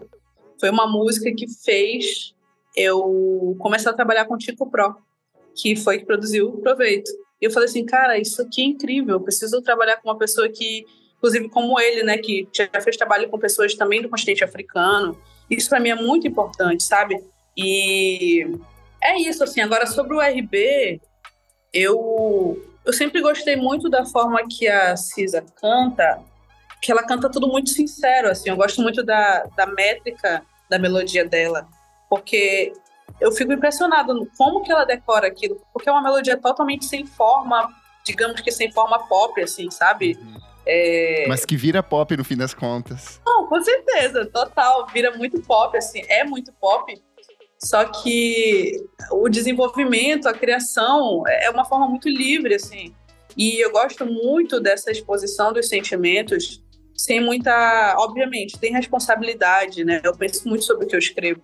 foi 0.60 0.70
uma 0.70 0.88
música 0.88 1.32
que 1.34 1.46
fez 1.64 2.34
eu 2.76 3.56
começar 3.60 3.92
a 3.92 3.94
trabalhar 3.94 4.26
com 4.26 4.38
Tico 4.38 4.70
Pro, 4.70 4.96
que 5.56 5.76
foi 5.76 6.00
que 6.00 6.06
produziu 6.06 6.52
Proveito. 6.62 7.10
E 7.42 7.46
eu 7.46 7.52
falei 7.52 7.68
assim, 7.68 7.86
cara, 7.86 8.18
isso 8.18 8.42
aqui 8.42 8.62
é 8.62 8.66
incrível, 8.66 9.16
eu 9.16 9.22
preciso 9.22 9.62
trabalhar 9.62 9.98
com 9.98 10.10
uma 10.10 10.18
pessoa 10.18 10.48
que, 10.50 10.86
inclusive 11.18 11.50
como 11.50 11.80
ele, 11.80 12.04
né, 12.04 12.18
que 12.18 12.48
já 12.54 12.68
fez 12.82 12.98
trabalho 12.98 13.30
com 13.30 13.38
pessoas 13.40 13.76
também 13.76 14.02
do 14.02 14.10
continente 14.10 14.44
africano. 14.44 15.18
Isso 15.50 15.70
para 15.70 15.80
mim 15.80 15.90
é 15.90 15.96
muito 15.96 16.28
importante, 16.28 16.84
sabe? 16.84 17.24
E 17.58 18.46
é 19.02 19.20
isso, 19.20 19.44
assim. 19.44 19.62
Agora, 19.62 19.86
sobre 19.86 20.16
o 20.16 20.22
RB, 20.22 21.00
eu, 21.74 22.62
eu 22.86 22.94
sempre 22.94 23.22
gostei 23.22 23.56
muito 23.56 23.90
da 23.90 24.06
forma 24.06 24.42
que 24.50 24.68
a 24.68 24.96
Cisa 24.98 25.42
canta, 25.42 26.22
que 26.82 26.92
ela 26.92 27.04
canta 27.04 27.30
tudo 27.30 27.48
muito 27.48 27.70
sincero, 27.70 28.30
assim. 28.30 28.50
Eu 28.50 28.56
gosto 28.56 28.82
muito 28.82 29.04
da, 29.04 29.44
da 29.56 29.66
métrica 29.66 30.44
da 30.70 30.80
melodia 30.80 31.26
dela, 31.26 31.68
porque 32.10 32.74
eu 33.20 33.32
fico 33.32 33.54
impressionado 33.54 34.14
no 34.14 34.28
como 34.38 34.64
que 34.64 34.72
ela 34.72 34.86
decora 34.86 35.28
aquilo, 35.28 35.62
porque 35.72 35.90
é 35.90 35.92
uma 35.92 36.02
melodia 36.02 36.38
totalmente 36.38 36.86
sem 36.86 37.06
forma, 37.06 37.70
digamos 38.06 38.42
que 38.42 38.52
sem 38.52 38.72
forma 38.72 39.00
pop, 39.08 39.40
assim, 39.42 39.70
sabe? 39.70 40.18
Uhum. 40.20 40.38
É... 40.66 41.26
Mas 41.28 41.46
que 41.46 41.56
vira 41.56 41.84
pop 41.84 42.18
no 42.18 42.24
fim 42.24 42.36
das 42.36 42.54
contas. 42.54 43.22
Não, 43.26 43.48
com 43.48 43.62
certeza, 43.62 44.26
total, 44.26 44.88
vira 44.88 45.16
muito 45.16 45.40
pop, 45.42 45.78
assim, 45.78 46.02
é 46.08 46.24
muito 46.24 46.52
pop. 46.54 46.94
Só 47.60 47.86
que 47.86 48.84
o 49.12 49.30
desenvolvimento, 49.30 50.28
a 50.28 50.34
criação 50.34 51.24
é 51.28 51.50
uma 51.50 51.66
forma 51.66 51.88
muito 51.88 52.10
livre, 52.10 52.56
assim. 52.56 52.94
E 53.38 53.64
eu 53.64 53.72
gosto 53.72 54.06
muito 54.06 54.60
dessa 54.60 54.92
exposição 54.92 55.52
dos 55.52 55.68
sentimentos, 55.68 56.64
sem 56.96 57.20
muita, 57.20 57.96
obviamente, 58.00 58.58
tem 58.58 58.72
responsabilidade, 58.72 59.84
né? 59.84 60.02
Eu 60.04 60.16
penso 60.16 60.48
muito 60.48 60.64
sobre 60.64 60.86
o 60.86 60.88
que 60.88 60.96
eu 60.96 61.00
escrevo, 61.00 61.42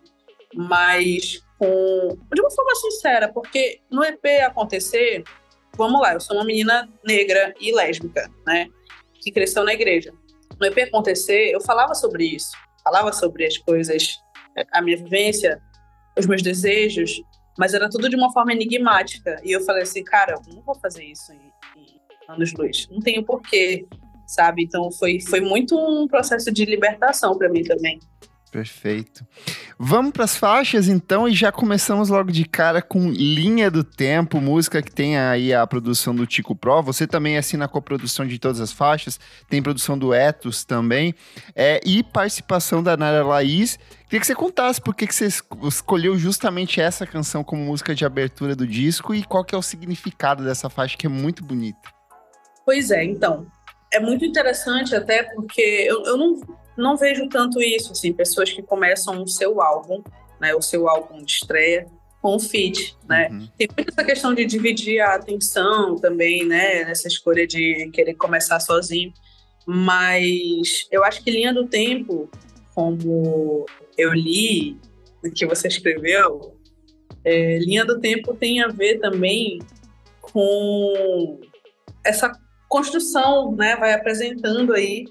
mas 0.56 1.42
com 1.60 2.18
de 2.34 2.42
uma 2.42 2.52
forma 2.52 2.76
sincera, 2.76 3.32
porque 3.32 3.82
no 3.92 4.04
EP 4.04 4.26
acontecer, 4.46 5.24
vamos 5.78 6.02
lá, 6.02 6.14
eu 6.14 6.22
sou 6.22 6.38
uma 6.38 6.46
menina 6.46 6.90
negra 7.06 7.54
e 7.60 7.74
lésbica, 7.74 8.32
né? 8.48 8.68
Que 9.22 9.32
cresceu 9.32 9.64
na 9.64 9.74
igreja. 9.74 10.14
No 10.60 10.66
EP 10.66 10.78
acontecer, 10.80 11.52
eu 11.52 11.62
falava 11.62 11.94
sobre 11.94 12.26
isso, 12.26 12.52
falava 12.84 13.12
sobre 13.12 13.46
as 13.46 13.58
coisas, 13.58 14.18
a 14.72 14.82
minha 14.82 14.98
vivência, 14.98 15.62
os 16.18 16.26
meus 16.26 16.42
desejos, 16.42 17.22
mas 17.58 17.74
era 17.74 17.90
tudo 17.90 18.10
de 18.10 18.16
uma 18.16 18.32
forma 18.32 18.54
enigmática. 18.54 19.40
E 19.44 19.52
eu 19.52 19.62
falei 19.62 19.84
assim, 19.84 20.04
cara, 20.04 20.34
eu 20.34 20.54
não 20.56 20.62
vou 20.62 20.76
fazer 20.76 21.04
isso 21.04 21.32
em, 21.34 21.52
em 21.78 22.02
anos 22.30 22.54
luz, 22.54 22.88
não 22.90 23.00
tenho 23.00 23.24
porquê, 23.24 23.86
sabe? 24.32 24.64
Então 24.64 24.92
foi, 24.92 25.20
foi 25.20 25.42
muito 25.42 25.78
um 25.78 26.08
processo 26.08 26.52
de 26.52 26.66
libertação 26.66 27.38
para 27.38 27.50
mim 27.50 27.64
também. 27.64 28.00
Perfeito. 28.52 29.26
Vamos 29.80 30.12
para 30.12 30.26
as 30.26 30.36
faixas 30.36 30.90
então 30.90 31.26
e 31.26 31.34
já 31.34 31.54
começamos 31.54 32.10
logo 32.10 32.34
de 32.34 32.44
cara 32.44 32.82
com 32.82 33.10
Linha 33.10 33.72
do 33.72 33.82
Tempo, 33.82 34.42
música 34.42 34.82
que 34.82 34.92
tem 34.92 35.18
aí 35.18 35.54
a 35.54 35.66
produção 35.66 36.14
do 36.14 36.28
Tico 36.28 36.54
Pro. 36.54 36.84
Você 36.84 37.08
também 37.08 37.38
assina 37.38 37.64
a 37.64 37.70
coprodução 37.70 38.28
de 38.28 38.38
todas 38.38 38.60
as 38.60 38.74
faixas, 38.74 39.18
tem 39.50 39.64
produção 39.64 39.98
do 39.98 40.14
Etos 40.14 40.66
também, 40.66 41.16
é, 41.56 41.80
e 41.86 42.04
participação 42.04 42.84
da 42.84 42.98
Nara 42.98 43.26
Laís. 43.26 43.80
Queria 44.04 44.20
que 44.20 44.28
você 44.28 44.36
contasse 44.36 44.82
por 44.82 44.94
que, 44.94 45.08
que 45.08 45.16
você 45.16 45.30
escolheu 45.64 46.18
justamente 46.18 46.82
essa 46.82 47.08
canção 47.08 47.46
como 47.46 47.64
música 47.64 47.96
de 47.96 48.04
abertura 48.04 48.54
do 48.54 48.68
disco 48.68 49.16
e 49.16 49.24
qual 49.24 49.46
que 49.46 49.56
é 49.56 49.58
o 49.58 49.62
significado 49.62 50.44
dessa 50.44 50.70
faixa 50.70 50.98
que 50.98 51.06
é 51.06 51.10
muito 51.10 51.42
bonita. 51.42 51.90
Pois 52.66 52.92
é, 52.92 53.06
então. 53.06 53.48
É 53.94 54.00
muito 54.00 54.24
interessante 54.24 54.96
até 54.96 55.24
porque 55.24 55.62
eu, 55.62 56.04
eu 56.06 56.18
não 56.18 56.40
não 56.78 56.98
vejo 56.98 57.28
tanto 57.28 57.62
isso, 57.62 57.92
assim, 57.92 58.14
pessoas 58.14 58.52
que 58.52 58.62
começam 58.62 59.22
o 59.22 59.28
seu 59.28 59.62
álbum, 59.62 60.02
né, 60.40 60.56
o 60.56 60.62
seu 60.62 60.88
álbum 60.90 61.24
de 61.24 61.34
estreia 61.34 61.86
com 62.22 62.36
o 62.36 62.40
feat, 62.40 62.96
né? 63.08 63.30
Uhum. 63.32 63.48
Tem 63.58 63.68
muita 63.76 63.92
essa 63.92 64.04
questão 64.04 64.34
de 64.34 64.46
dividir 64.46 65.00
a 65.00 65.16
atenção 65.16 65.96
também, 65.96 66.46
né, 66.46 66.84
nessa 66.86 67.08
escolha 67.08 67.46
de 67.48 67.90
querer 67.94 68.14
começar 68.16 68.60
sozinho, 68.60 69.14
mas 69.66 70.88
eu 70.92 71.04
acho 71.04 71.24
que 71.24 71.32
Linha 71.32 71.54
do 71.54 71.68
Tempo, 71.68 72.30
como 72.74 73.66
eu 73.98 74.14
li 74.14 74.78
o 75.24 75.32
que 75.32 75.46
você 75.46 75.68
escreveu, 75.68 76.56
é, 77.24 77.60
Linha 77.60 77.86
do 77.86 78.00
Tempo 78.00 78.34
tem 78.34 78.62
a 78.64 78.68
ver 78.68 79.00
também 79.00 79.60
com 80.22 81.40
essa 82.04 82.32
construção, 82.72 83.54
né, 83.54 83.76
vai 83.76 83.92
apresentando 83.92 84.74
aí 84.74 85.06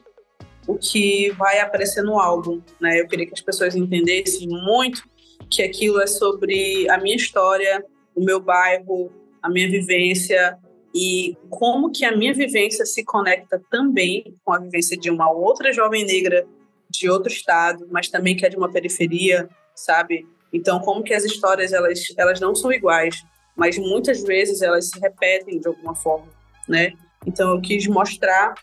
o 0.66 0.78
que 0.78 1.30
vai 1.32 1.60
aparecer 1.60 2.02
no 2.02 2.18
álbum, 2.18 2.62
né? 2.80 3.00
Eu 3.00 3.06
queria 3.06 3.26
que 3.26 3.34
as 3.34 3.40
pessoas 3.40 3.76
entendessem 3.76 4.48
muito 4.48 5.02
que 5.50 5.62
aquilo 5.62 6.00
é 6.00 6.06
sobre 6.06 6.88
a 6.88 6.96
minha 6.98 7.16
história, 7.16 7.84
o 8.14 8.24
meu 8.24 8.40
bairro, 8.40 9.12
a 9.42 9.50
minha 9.50 9.68
vivência 9.68 10.58
e 10.94 11.36
como 11.50 11.90
que 11.90 12.04
a 12.04 12.16
minha 12.16 12.32
vivência 12.32 12.86
se 12.86 13.04
conecta 13.04 13.60
também 13.70 14.34
com 14.42 14.52
a 14.54 14.58
vivência 14.58 14.96
de 14.96 15.10
uma 15.10 15.30
outra 15.30 15.70
jovem 15.70 16.04
negra 16.04 16.46
de 16.88 17.10
outro 17.10 17.30
estado, 17.30 17.86
mas 17.90 18.08
também 18.08 18.36
que 18.36 18.46
é 18.46 18.48
de 18.48 18.56
uma 18.56 18.70
periferia, 18.70 19.48
sabe? 19.74 20.26
Então, 20.50 20.80
como 20.80 21.02
que 21.02 21.12
as 21.12 21.24
histórias 21.24 21.72
elas 21.74 22.00
elas 22.16 22.40
não 22.40 22.54
são 22.54 22.72
iguais, 22.72 23.22
mas 23.54 23.76
muitas 23.76 24.22
vezes 24.22 24.62
elas 24.62 24.88
se 24.88 24.98
repetem 24.98 25.60
de 25.60 25.68
alguma 25.68 25.94
forma, 25.94 26.28
né? 26.66 26.94
Então, 27.26 27.54
eu 27.54 27.60
quis 27.60 27.86
mostrar 27.86 28.54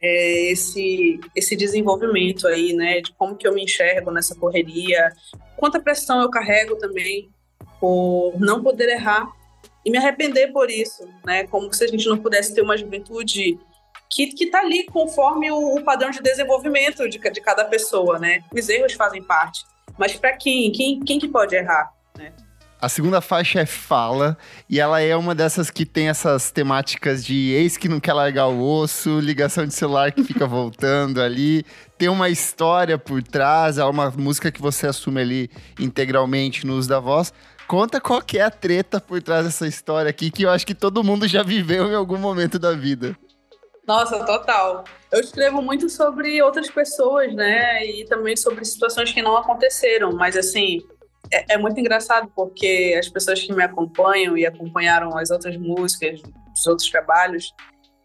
é, 0.00 0.50
esse, 0.50 1.18
esse 1.34 1.56
desenvolvimento 1.56 2.46
aí, 2.46 2.74
né, 2.74 3.00
de 3.00 3.12
como 3.14 3.36
que 3.36 3.46
eu 3.48 3.54
me 3.54 3.64
enxergo 3.64 4.10
nessa 4.10 4.34
correria, 4.34 5.12
quanta 5.56 5.80
pressão 5.80 6.20
eu 6.20 6.30
carrego 6.30 6.76
também 6.76 7.30
por 7.80 8.34
não 8.38 8.62
poder 8.62 8.88
errar 8.90 9.26
e 9.84 9.90
me 9.90 9.96
arrepender 9.96 10.52
por 10.52 10.70
isso, 10.70 11.08
né, 11.24 11.46
como 11.46 11.72
se 11.72 11.84
a 11.84 11.86
gente 11.86 12.06
não 12.06 12.18
pudesse 12.18 12.54
ter 12.54 12.60
uma 12.60 12.76
juventude 12.76 13.58
que, 14.10 14.26
que 14.28 14.46
tá 14.46 14.60
ali 14.60 14.84
conforme 14.84 15.50
o, 15.50 15.76
o 15.76 15.82
padrão 15.82 16.10
de 16.10 16.20
desenvolvimento 16.20 17.08
de, 17.08 17.18
de 17.18 17.40
cada 17.40 17.64
pessoa, 17.64 18.18
né, 18.18 18.44
os 18.52 18.68
erros 18.68 18.92
fazem 18.92 19.22
parte, 19.22 19.64
mas 19.98 20.14
para 20.16 20.36
quem? 20.36 20.70
quem? 20.72 21.00
Quem 21.00 21.18
que 21.18 21.28
pode 21.28 21.54
errar? 21.54 21.92
A 22.84 22.88
segunda 22.90 23.22
faixa 23.22 23.60
é 23.60 23.64
Fala, 23.64 24.36
e 24.68 24.78
ela 24.78 25.00
é 25.00 25.16
uma 25.16 25.34
dessas 25.34 25.70
que 25.70 25.86
tem 25.86 26.10
essas 26.10 26.50
temáticas 26.50 27.24
de 27.24 27.50
ex 27.52 27.78
que 27.78 27.88
não 27.88 27.98
quer 27.98 28.12
largar 28.12 28.48
o 28.48 28.62
osso, 28.62 29.20
ligação 29.20 29.64
de 29.64 29.72
celular 29.72 30.12
que 30.12 30.22
fica 30.22 30.44
voltando 30.46 31.22
ali, 31.22 31.64
tem 31.96 32.10
uma 32.10 32.28
história 32.28 32.98
por 32.98 33.22
trás, 33.22 33.78
é 33.78 33.84
uma 33.86 34.10
música 34.10 34.52
que 34.52 34.60
você 34.60 34.86
assume 34.86 35.22
ali 35.22 35.50
integralmente 35.80 36.66
no 36.66 36.74
uso 36.74 36.86
da 36.86 37.00
voz. 37.00 37.32
Conta 37.66 38.02
qual 38.02 38.20
que 38.20 38.38
é 38.38 38.42
a 38.42 38.50
treta 38.50 39.00
por 39.00 39.22
trás 39.22 39.46
dessa 39.46 39.66
história 39.66 40.10
aqui, 40.10 40.30
que 40.30 40.42
eu 40.42 40.50
acho 40.50 40.66
que 40.66 40.74
todo 40.74 41.02
mundo 41.02 41.26
já 41.26 41.42
viveu 41.42 41.90
em 41.90 41.94
algum 41.94 42.18
momento 42.18 42.58
da 42.58 42.72
vida. 42.72 43.16
Nossa, 43.86 44.24
total. 44.26 44.84
Eu 45.10 45.20
escrevo 45.20 45.62
muito 45.62 45.88
sobre 45.88 46.42
outras 46.42 46.70
pessoas, 46.70 47.34
né? 47.34 47.84
E 47.86 48.04
também 48.04 48.36
sobre 48.36 48.64
situações 48.64 49.10
que 49.12 49.22
não 49.22 49.36
aconteceram, 49.36 50.12
mas 50.12 50.36
assim, 50.36 50.82
é, 51.32 51.54
é, 51.54 51.58
muito 51.58 51.78
engraçado 51.78 52.30
porque 52.34 52.96
as 52.98 53.08
pessoas 53.08 53.40
que 53.42 53.52
me 53.52 53.62
acompanham 53.62 54.36
e 54.36 54.46
acompanharam 54.46 55.16
as 55.16 55.30
outras 55.30 55.56
músicas, 55.56 56.20
os 56.54 56.66
outros 56.66 56.90
trabalhos, 56.90 57.52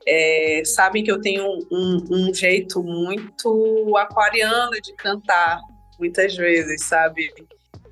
é, 0.08 0.62
sabem 0.66 1.04
que 1.04 1.12
eu 1.12 1.22
tenho 1.22 1.46
um, 1.72 2.06
um, 2.10 2.34
jeito 2.34 2.82
muito 2.82 3.96
aquariano 3.98 4.72
de 4.82 4.94
cantar, 4.96 5.60
muitas 6.00 6.36
vezes, 6.36 6.86
sabe? 6.86 7.30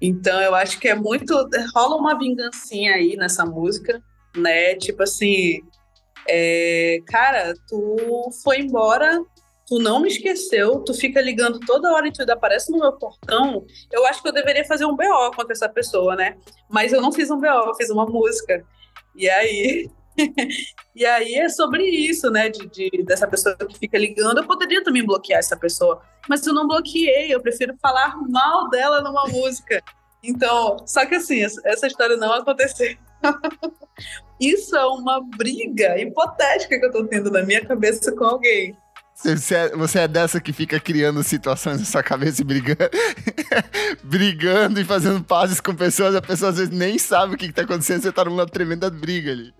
Então 0.02 0.42
eu 0.42 0.56
acho 0.56 0.80
que 0.80 0.88
é 0.88 0.96
muito. 0.96 1.34
rola 1.76 1.96
uma 1.96 2.18
vingancinha 2.18 2.94
aí 2.94 3.16
nessa 3.16 3.46
música, 3.46 4.02
né? 4.36 4.76
Tipo 4.76 5.04
assim. 5.04 5.60
É, 6.30 6.98
cara, 7.08 7.54
tu 7.70 8.30
foi 8.44 8.60
embora 8.60 9.22
tu 9.68 9.80
não 9.80 10.00
me 10.00 10.08
esqueceu, 10.08 10.80
tu 10.80 10.94
fica 10.94 11.22
ligando 11.22 11.60
toda 11.60 11.92
hora 11.92 12.08
e 12.08 12.12
tu 12.12 12.24
aparece 12.32 12.72
no 12.72 12.80
meu 12.80 12.94
portão, 12.94 13.66
eu 13.92 14.06
acho 14.08 14.22
que 14.22 14.30
eu 14.30 14.34
deveria 14.34 14.64
fazer 14.64 14.86
um 14.86 14.96
BO 14.96 15.32
contra 15.36 15.52
essa 15.52 15.68
pessoa, 15.68 16.16
né? 16.16 16.38
Mas 16.70 16.94
eu 16.94 17.02
não 17.02 17.12
fiz 17.12 17.30
um 17.30 17.38
BO, 17.38 17.46
eu 17.46 17.76
fiz 17.76 17.90
uma 17.90 18.06
música. 18.06 18.66
E 19.14 19.30
aí. 19.30 19.90
e 20.96 21.06
aí 21.06 21.36
é 21.36 21.50
sobre 21.50 21.84
isso, 21.84 22.32
né? 22.32 22.50
De, 22.50 22.68
de, 22.70 23.04
dessa 23.04 23.28
pessoa 23.28 23.56
que 23.58 23.78
fica 23.78 23.98
ligando. 23.98 24.38
Eu 24.38 24.48
poderia 24.48 24.82
também 24.84 25.06
bloquear 25.06 25.40
essa 25.40 25.58
pessoa, 25.58 26.02
mas 26.30 26.48
eu 26.48 26.54
não 26.54 26.68
bloqueei, 26.68 27.34
eu 27.34 27.42
prefiro 27.42 27.76
falar 27.82 28.16
mal 28.30 28.70
dela 28.70 29.02
numa 29.02 29.28
música. 29.28 29.84
Então, 30.24 30.78
só 30.86 31.06
que 31.06 31.16
assim, 31.16 31.44
essa 31.44 31.88
história 31.88 32.16
não 32.16 32.32
aconteceu. 32.32 32.98
Isso 34.40 34.76
é 34.76 34.86
uma 34.86 35.20
briga 35.22 36.00
hipotética 36.00 36.80
que 36.80 36.86
eu 36.86 36.92
tô 36.92 37.06
tendo 37.06 37.32
na 37.32 37.44
minha 37.44 37.66
cabeça 37.66 38.12
com 38.12 38.24
alguém. 38.24 38.78
Você 39.18 39.56
é, 39.56 39.70
você 39.76 40.00
é 40.02 40.08
dessa 40.08 40.40
que 40.40 40.54
fica 40.54 40.80
criando 40.80 41.24
situações 41.24 41.80
na 41.80 41.86
sua 41.86 42.04
cabeça 42.04 42.44
e 42.44 42.46
brigando, 42.46 42.78
brigando 44.04 44.80
e 44.80 44.86
fazendo 44.86 45.24
pazes 45.24 45.60
com 45.60 45.74
pessoas, 45.74 46.14
a 46.14 46.22
pessoa 46.22 46.52
às 46.52 46.58
vezes 46.58 46.72
nem 46.72 47.00
sabe 47.00 47.34
o 47.34 47.38
que, 47.38 47.46
está 47.46 47.64
acontecendo, 47.64 48.04
você 48.04 48.12
tá 48.12 48.24
numa 48.24 48.46
tremenda 48.46 48.92
briga 48.92 49.32
ali. 49.32 49.52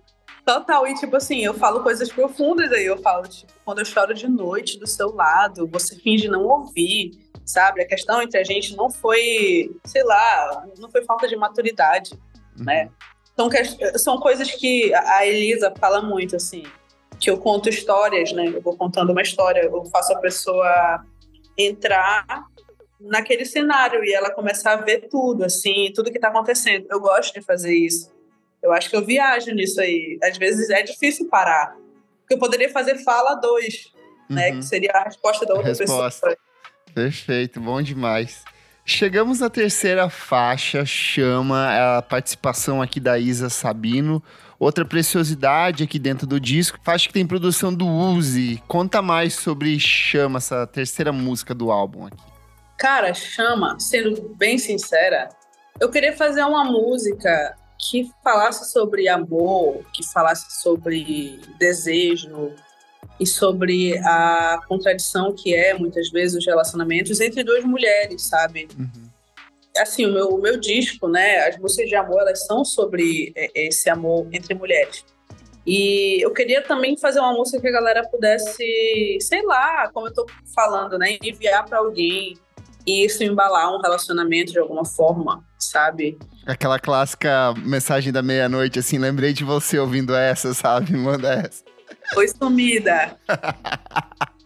Total, 0.46 0.86
e 0.86 0.94
tipo 0.94 1.16
assim, 1.16 1.44
eu 1.44 1.52
falo 1.54 1.82
coisas 1.82 2.08
profundas 2.08 2.70
aí, 2.70 2.86
eu 2.86 2.98
falo, 2.98 3.26
tipo, 3.26 3.52
quando 3.64 3.80
eu 3.80 3.84
choro 3.84 4.14
de 4.14 4.28
noite 4.28 4.78
do 4.78 4.86
seu 4.86 5.12
lado, 5.12 5.66
você 5.66 5.96
finge 5.96 6.28
não 6.28 6.44
ouvir, 6.44 7.10
sabe? 7.44 7.82
A 7.82 7.86
questão 7.86 8.22
entre 8.22 8.38
a 8.38 8.44
gente 8.44 8.76
não 8.76 8.88
foi, 8.88 9.76
sei 9.84 10.04
lá, 10.04 10.66
não 10.78 10.88
foi 10.88 11.04
falta 11.04 11.26
de 11.26 11.36
maturidade, 11.36 12.12
uhum. 12.56 12.64
né? 12.64 12.88
Então, 13.34 13.50
são 13.96 14.18
coisas 14.18 14.50
que 14.52 14.94
a 14.94 15.26
Elisa 15.26 15.72
fala 15.78 16.00
muito, 16.00 16.36
assim, 16.36 16.62
que 17.18 17.30
eu 17.30 17.38
conto 17.38 17.68
histórias, 17.68 18.32
né? 18.32 18.48
Eu 18.48 18.60
vou 18.60 18.76
contando 18.76 19.10
uma 19.10 19.22
história, 19.22 19.60
eu 19.60 19.84
faço 19.86 20.12
a 20.12 20.18
pessoa 20.18 21.04
entrar 21.56 22.46
naquele 23.00 23.44
cenário 23.44 24.04
e 24.04 24.12
ela 24.12 24.30
começar 24.30 24.72
a 24.72 24.76
ver 24.76 25.08
tudo, 25.08 25.44
assim, 25.44 25.92
tudo 25.94 26.10
que 26.10 26.18
está 26.18 26.28
acontecendo. 26.28 26.86
Eu 26.90 27.00
gosto 27.00 27.34
de 27.34 27.40
fazer 27.44 27.74
isso. 27.74 28.10
Eu 28.62 28.72
acho 28.72 28.90
que 28.90 28.96
eu 28.96 29.04
viajo 29.04 29.52
nisso 29.52 29.80
aí. 29.80 30.18
Às 30.22 30.36
vezes 30.36 30.68
é 30.70 30.82
difícil 30.82 31.28
parar. 31.28 31.76
Porque 32.20 32.34
eu 32.34 32.38
poderia 32.38 32.68
fazer 32.70 32.98
fala 32.98 33.34
dois, 33.34 33.92
né? 34.28 34.50
Uhum. 34.50 34.58
Que 34.58 34.64
seria 34.64 34.90
a 34.92 35.04
resposta 35.04 35.46
da 35.46 35.54
outra 35.54 35.68
resposta. 35.68 36.28
pessoa. 36.28 36.36
Perfeito, 36.94 37.60
bom 37.60 37.80
demais. 37.80 38.44
Chegamos 38.84 39.42
à 39.42 39.50
terceira 39.50 40.08
faixa, 40.08 40.84
chama 40.84 41.98
a 41.98 42.02
participação 42.02 42.80
aqui 42.80 42.98
da 42.98 43.18
Isa 43.18 43.50
Sabino. 43.50 44.22
Outra 44.58 44.84
preciosidade 44.84 45.84
aqui 45.84 46.00
dentro 46.00 46.26
do 46.26 46.40
disco, 46.40 46.80
faixa 46.82 47.06
que 47.06 47.12
tem 47.12 47.24
produção 47.24 47.72
do 47.72 47.86
Uzi. 47.86 48.60
Conta 48.66 49.00
mais 49.00 49.34
sobre 49.34 49.78
Chama, 49.78 50.38
essa 50.38 50.66
terceira 50.66 51.12
música 51.12 51.54
do 51.54 51.70
álbum 51.70 52.06
aqui. 52.06 52.16
Cara, 52.76 53.14
Chama, 53.14 53.78
sendo 53.78 54.34
bem 54.36 54.58
sincera, 54.58 55.28
eu 55.80 55.88
queria 55.88 56.16
fazer 56.16 56.42
uma 56.42 56.64
música 56.64 57.56
que 57.78 58.10
falasse 58.24 58.72
sobre 58.72 59.08
amor, 59.08 59.84
que 59.92 60.04
falasse 60.12 60.60
sobre 60.60 61.40
desejo 61.58 62.52
e 63.20 63.26
sobre 63.26 63.96
a 63.98 64.60
contradição 64.68 65.32
que 65.32 65.54
é, 65.54 65.74
muitas 65.74 66.10
vezes, 66.10 66.38
os 66.38 66.46
relacionamentos 66.46 67.20
entre 67.20 67.44
duas 67.44 67.64
mulheres, 67.64 68.22
sabe? 68.22 68.68
Uhum. 68.76 69.07
Assim, 69.80 70.06
o 70.06 70.12
meu, 70.12 70.28
o 70.28 70.40
meu 70.40 70.58
disco, 70.58 71.08
né, 71.08 71.48
as 71.48 71.58
músicas 71.58 71.88
de 71.88 71.94
amor, 71.94 72.20
elas 72.20 72.46
são 72.46 72.64
sobre 72.64 73.32
é, 73.36 73.66
esse 73.66 73.88
amor 73.88 74.26
entre 74.32 74.54
mulheres. 74.54 75.04
E 75.66 76.24
eu 76.24 76.32
queria 76.32 76.62
também 76.62 76.96
fazer 76.96 77.20
uma 77.20 77.32
música 77.32 77.60
que 77.60 77.68
a 77.68 77.72
galera 77.72 78.02
pudesse, 78.08 79.18
sei 79.20 79.42
lá, 79.42 79.90
como 79.92 80.08
eu 80.08 80.14
tô 80.14 80.26
falando, 80.54 80.96
né, 80.98 81.18
enviar 81.22 81.66
para 81.66 81.78
alguém 81.78 82.34
e 82.86 83.04
isso 83.04 83.22
embalar 83.22 83.70
um 83.70 83.80
relacionamento 83.80 84.52
de 84.52 84.58
alguma 84.58 84.84
forma, 84.84 85.44
sabe? 85.58 86.18
Aquela 86.46 86.78
clássica 86.78 87.52
mensagem 87.58 88.10
da 88.10 88.22
meia-noite, 88.22 88.78
assim, 88.78 88.96
lembrei 88.96 89.34
de 89.34 89.44
você 89.44 89.78
ouvindo 89.78 90.14
essa, 90.14 90.54
sabe? 90.54 90.96
Manda 90.96 91.34
essa. 91.34 91.62
Foi 92.14 92.26
sumida. 92.28 93.18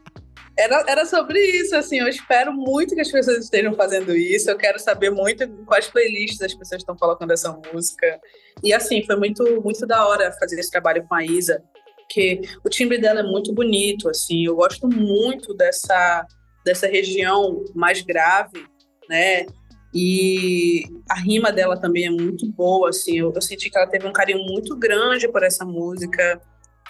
Era, 0.57 0.85
era 0.87 1.07
sobre 1.07 1.39
isso, 1.39 1.75
assim, 1.75 1.99
eu 1.99 2.09
espero 2.09 2.53
muito 2.53 2.95
que 2.95 3.01
as 3.01 3.11
pessoas 3.11 3.45
estejam 3.45 3.73
fazendo 3.75 4.15
isso, 4.15 4.51
eu 4.51 4.57
quero 4.57 4.79
saber 4.79 5.11
muito 5.11 5.49
quais 5.65 5.89
playlists 5.89 6.43
as 6.43 6.55
pessoas 6.55 6.83
estão 6.83 6.95
colocando 6.95 7.33
essa 7.33 7.59
música. 7.73 8.21
E 8.63 8.73
assim, 8.75 9.03
foi 9.05 9.17
muito, 9.17 9.43
muito 9.63 9.87
da 9.87 10.07
hora 10.07 10.31
fazer 10.39 10.61
esse 10.61 10.71
trabalho 10.71 11.07
com 11.09 11.15
a 11.15 11.25
Isa, 11.25 11.63
porque 11.97 12.43
o 12.63 12.69
timbre 12.69 12.99
dela 12.99 13.21
é 13.21 13.23
muito 13.23 13.55
bonito, 13.55 14.09
assim, 14.11 14.45
eu 14.45 14.55
gosto 14.55 14.87
muito 14.87 15.55
dessa, 15.55 16.27
dessa 16.65 16.87
região 16.87 17.65
mais 17.75 18.03
grave, 18.03 18.67
né, 19.09 19.47
e 19.95 20.85
a 21.09 21.15
rima 21.15 21.53
dela 21.53 21.79
também 21.79 22.07
é 22.07 22.11
muito 22.11 22.51
boa, 22.51 22.89
assim. 22.89 23.19
Eu, 23.19 23.31
eu 23.35 23.43
senti 23.43 23.69
que 23.69 23.77
ela 23.77 23.87
teve 23.87 24.07
um 24.07 24.13
carinho 24.13 24.39
muito 24.39 24.75
grande 24.77 25.29
por 25.29 25.43
essa 25.43 25.65
música. 25.65 26.41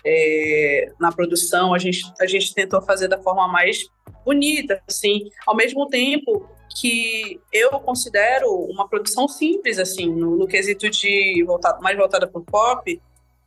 É, 0.04 0.92
na 0.98 1.12
produção, 1.12 1.72
a 1.74 1.78
gente, 1.78 2.04
a 2.20 2.26
gente 2.26 2.54
tentou 2.54 2.82
fazer 2.82 3.08
da 3.08 3.18
forma 3.18 3.46
mais 3.48 3.88
bonita, 4.24 4.82
assim. 4.88 5.30
Ao 5.46 5.54
mesmo 5.54 5.88
tempo 5.88 6.48
que 6.80 7.40
eu 7.52 7.70
considero 7.80 8.50
uma 8.50 8.88
produção 8.88 9.28
simples, 9.28 9.78
assim, 9.78 10.06
no, 10.06 10.36
no 10.36 10.46
quesito 10.46 10.88
de 10.90 11.44
mais 11.80 11.96
voltada 11.96 12.26
para 12.26 12.40
o 12.40 12.44
pop, 12.44 13.00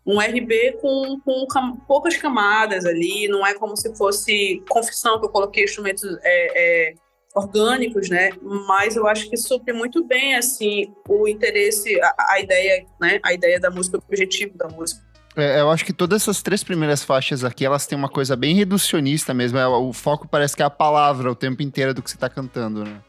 um 0.05 0.19
RB 0.19 0.73
com, 0.81 1.19
com 1.21 1.47
cam 1.47 1.77
poucas 1.87 2.15
camadas 2.15 2.85
ali, 2.85 3.27
não 3.27 3.45
é 3.45 3.55
como 3.55 3.75
se 3.75 3.93
fosse 3.95 4.63
confissão 4.69 5.19
que 5.19 5.25
eu 5.25 5.29
coloquei 5.29 5.63
instrumentos 5.63 6.03
é, 6.21 6.89
é, 6.91 6.93
orgânicos, 7.35 8.09
né? 8.09 8.29
Mas 8.41 8.95
eu 8.95 9.07
acho 9.07 9.29
que 9.29 9.35
supre 9.35 9.73
muito 9.73 10.03
bem 10.03 10.35
assim 10.35 10.93
o 11.09 11.27
interesse, 11.27 11.99
a, 12.01 12.33
a 12.33 12.39
ideia, 12.39 12.85
né? 13.01 13.19
A 13.23 13.33
ideia 13.33 13.59
da 13.59 13.71
música, 13.71 13.97
o 13.97 14.01
objetivo 14.07 14.55
da 14.55 14.67
música. 14.67 15.03
É, 15.35 15.59
eu 15.59 15.69
acho 15.69 15.83
que 15.83 15.91
todas 15.91 16.21
essas 16.21 16.41
três 16.41 16.63
primeiras 16.63 17.03
faixas 17.03 17.43
aqui, 17.43 17.65
elas 17.65 17.85
têm 17.85 17.97
uma 17.97 18.09
coisa 18.09 18.35
bem 18.35 18.55
reducionista 18.55 19.33
mesmo. 19.33 19.57
É, 19.57 19.67
o 19.67 19.91
foco 19.91 20.27
parece 20.27 20.55
que 20.55 20.63
é 20.63 20.65
a 20.65 20.69
palavra 20.69 21.31
o 21.31 21.35
tempo 21.35 21.61
inteiro 21.61 21.93
do 21.93 22.01
que 22.01 22.09
você 22.09 22.15
está 22.15 22.29
cantando, 22.29 22.83
né? 22.83 23.01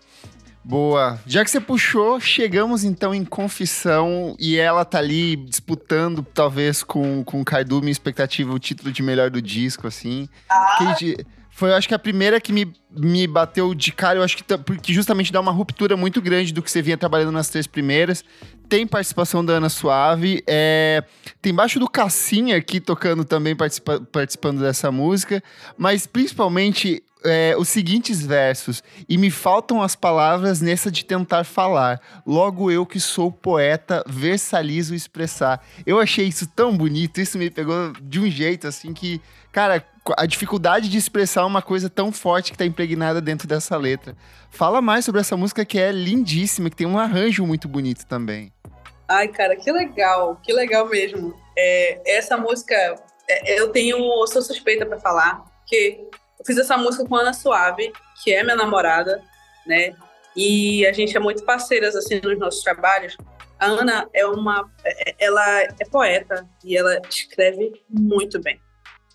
Boa. 0.65 1.21
Já 1.25 1.45
que 1.45 1.51
você 1.51 1.61
puxou, 1.61 2.19
chegamos 2.19 2.83
então 2.83 3.15
em 3.15 3.25
Confissão 3.25 4.35
e 4.37 4.57
ela 4.57 4.85
tá 4.85 4.99
ali 4.99 5.37
disputando, 5.37 6.27
talvez, 6.35 6.83
com, 6.83 7.23
com 7.23 7.41
o 7.41 7.45
Kaidu, 7.45 7.79
minha 7.79 7.93
expectativa, 7.93 8.53
o 8.53 8.59
título 8.59 8.91
de 8.91 9.01
melhor 9.01 9.31
do 9.31 9.41
disco, 9.41 9.87
assim. 9.87 10.29
Ah. 10.51 10.97
Que, 10.99 11.25
foi, 11.57 11.71
eu 11.71 11.75
acho 11.75 11.89
que 11.89 11.95
a 11.95 11.99
primeira 11.99 12.39
que 12.39 12.53
me, 12.53 12.71
me 12.91 13.27
bateu 13.27 13.75
de 13.75 13.91
cara, 13.91 14.19
eu 14.19 14.23
acho 14.23 14.37
que 14.37 14.45
porque 14.59 14.93
justamente 14.93 15.33
dá 15.33 15.41
uma 15.41 15.51
ruptura 15.51 15.97
muito 15.97 16.21
grande 16.21 16.53
do 16.53 16.61
que 16.61 16.71
você 16.71 16.83
vinha 16.83 16.99
trabalhando 16.99 17.33
nas 17.33 17.49
três 17.49 17.67
primeiras. 17.67 18.23
Tem 18.69 18.87
participação 18.87 19.43
da 19.43 19.55
Ana 19.55 19.71
Suave, 19.71 20.45
é, 20.47 21.03
tem 21.41 21.55
baixo 21.55 21.81
do 21.81 21.89
Cassinha 21.89 22.59
aqui 22.59 22.79
tocando 22.79 23.25
também, 23.25 23.57
participa, 23.57 23.99
participando 24.13 24.61
dessa 24.61 24.93
música, 24.93 25.43
mas 25.79 26.07
principalmente 26.07 27.03
é, 27.25 27.57
os 27.57 27.71
seguintes 27.71 28.21
versos. 28.21 28.83
E 29.09 29.17
me 29.17 29.31
faltam 29.31 29.81
as 29.81 29.97
palavras 29.97 30.61
nessa 30.61 30.91
de 30.91 31.07
tentar 31.07 31.43
falar. 31.43 32.03
Logo 32.27 32.71
eu 32.71 32.85
que 32.85 33.01
sou 33.01 33.33
poeta, 33.33 34.05
versalizo 34.07 34.95
expressar. 34.95 35.65
Eu 35.87 35.99
achei 35.99 36.27
isso 36.27 36.47
tão 36.49 36.77
bonito, 36.77 37.19
isso 37.19 37.39
me 37.39 37.49
pegou 37.49 37.95
de 38.03 38.21
um 38.21 38.31
jeito 38.31 38.69
assim 38.69 38.93
que, 38.93 39.23
cara, 39.51 39.83
a 40.17 40.27
dificuldade 40.27 40.89
de 40.89 40.99
expressar 40.99 41.45
uma 41.47 41.63
coisa 41.63 41.89
tão 41.89 42.13
forte 42.13 42.51
que 42.51 42.55
está 42.55 42.65
impregnada 42.65 43.21
dentro 43.21 43.49
dessa 43.49 43.77
letra. 43.77 44.17
Fala 44.51 44.81
mais 44.81 45.05
sobre 45.05 45.21
essa 45.21 45.37
música 45.37 45.65
que 45.65 45.79
é 45.79 45.91
lindíssima, 45.91 46.71
que 46.71 46.77
tem 46.77 46.87
um 46.87 46.99
arranjo 46.99 47.47
muito 47.47 47.69
bonito 47.69 48.07
também. 48.07 48.53
Ai, 49.09 49.29
cara, 49.29 49.57
que 49.57 49.71
legal, 49.71 50.41
que 50.43 50.53
legal 50.53 50.89
mesmo. 50.89 51.35
É, 51.57 52.17
essa 52.17 52.37
música, 52.37 52.75
é, 53.29 53.61
eu 53.61 53.69
tenho, 53.69 53.97
eu 53.97 54.27
sou 54.27 54.43
suspeita 54.43 54.85
para 54.85 54.99
falar, 54.99 55.45
que 55.67 56.01
eu 56.39 56.45
fiz 56.45 56.59
essa 56.59 56.77
música 56.77 57.05
com 57.05 57.17
a 57.17 57.21
Ana 57.21 57.33
Suave, 57.33 57.93
que 58.23 58.33
é 58.33 58.43
minha 58.43 58.57
namorada, 58.57 59.23
né? 59.67 59.95
E 60.37 60.87
a 60.87 60.93
gente 60.93 61.17
é 61.17 61.21
muito 61.21 61.45
parceiras 61.45 61.97
assim 61.97 62.21
nos 62.21 62.39
nossos 62.39 62.63
trabalhos. 62.63 63.17
A 63.59 63.67
Ana 63.67 64.09
é 64.13 64.27
uma, 64.27 64.71
é, 64.85 65.15
ela 65.19 65.61
é 65.63 65.85
poeta 65.91 66.47
e 66.63 66.77
ela 66.77 67.01
escreve 67.09 67.73
muito 67.89 68.41
bem. 68.41 68.61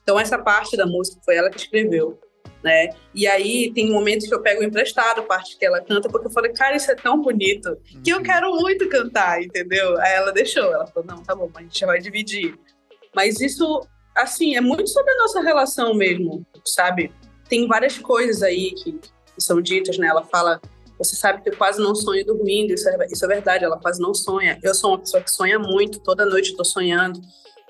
Então 0.04 0.20
essa 0.20 0.38
parte 0.38 0.76
da 0.76 0.86
música 0.86 1.22
foi 1.24 1.36
ela 1.36 1.50
que 1.50 1.58
escreveu, 1.58 2.20
né? 2.64 2.90
E 3.14 3.28
aí 3.28 3.72
tem 3.74 3.92
momentos 3.92 4.28
que 4.28 4.34
eu 4.34 4.42
pego 4.42 4.64
emprestado 4.64 5.24
parte 5.24 5.58
que 5.58 5.66
ela 5.66 5.82
canta 5.82 6.10
porque 6.10 6.28
eu 6.28 6.32
falei, 6.32 6.52
cara, 6.54 6.76
isso 6.76 6.92
é 6.92 6.96
tão 6.96 7.22
bonito 7.22 7.78
que 8.04 8.12
eu 8.12 8.18
uhum. 8.18 8.24
quero 8.24 8.56
muito 8.56 8.88
cantar, 8.90 9.42
entendeu? 9.42 10.00
Aí 10.00 10.14
ela 10.14 10.32
deixou, 10.32 10.66
ela 10.66 10.88
falou, 10.88 11.08
não, 11.08 11.24
tá 11.24 11.36
bom, 11.36 11.50
a 11.54 11.62
gente 11.62 11.86
vai 11.86 12.00
dividir. 12.00 12.58
Mas 13.16 13.42
isso, 13.42 13.86
assim, 14.16 14.56
é 14.56 14.62
muito 14.62 14.90
sobre 14.90 15.12
a 15.12 15.18
nossa 15.18 15.42
relação 15.42 15.94
mesmo, 15.94 16.46
sabe? 16.66 17.12
Tem 17.50 17.68
várias 17.68 17.98
coisas 17.98 18.42
aí 18.42 18.72
que, 18.72 18.94
que 18.94 19.42
são 19.42 19.62
ditas, 19.62 19.98
né? 19.98 20.08
Ela 20.08 20.24
fala 20.24 20.62
você 21.04 21.16
sabe 21.16 21.42
que 21.42 21.50
eu 21.50 21.58
quase 21.58 21.82
não 21.82 21.96
sonho 21.96 22.24
dormindo, 22.24 22.74
isso 22.74 22.88
é, 22.88 23.08
isso 23.08 23.26
é 23.26 23.28
verdade, 23.28 23.66
ela 23.66 23.80
quase 23.80 24.00
não 24.00 24.14
sonha. 24.14 24.60
Eu 24.62 24.76
sou 24.76 24.92
uma 24.92 25.00
pessoa 25.00 25.24
que 25.24 25.32
sonha 25.32 25.58
muito, 25.58 26.00
toda 26.00 26.26
noite 26.26 26.52
estou 26.52 26.64
sonhando. 26.64 27.20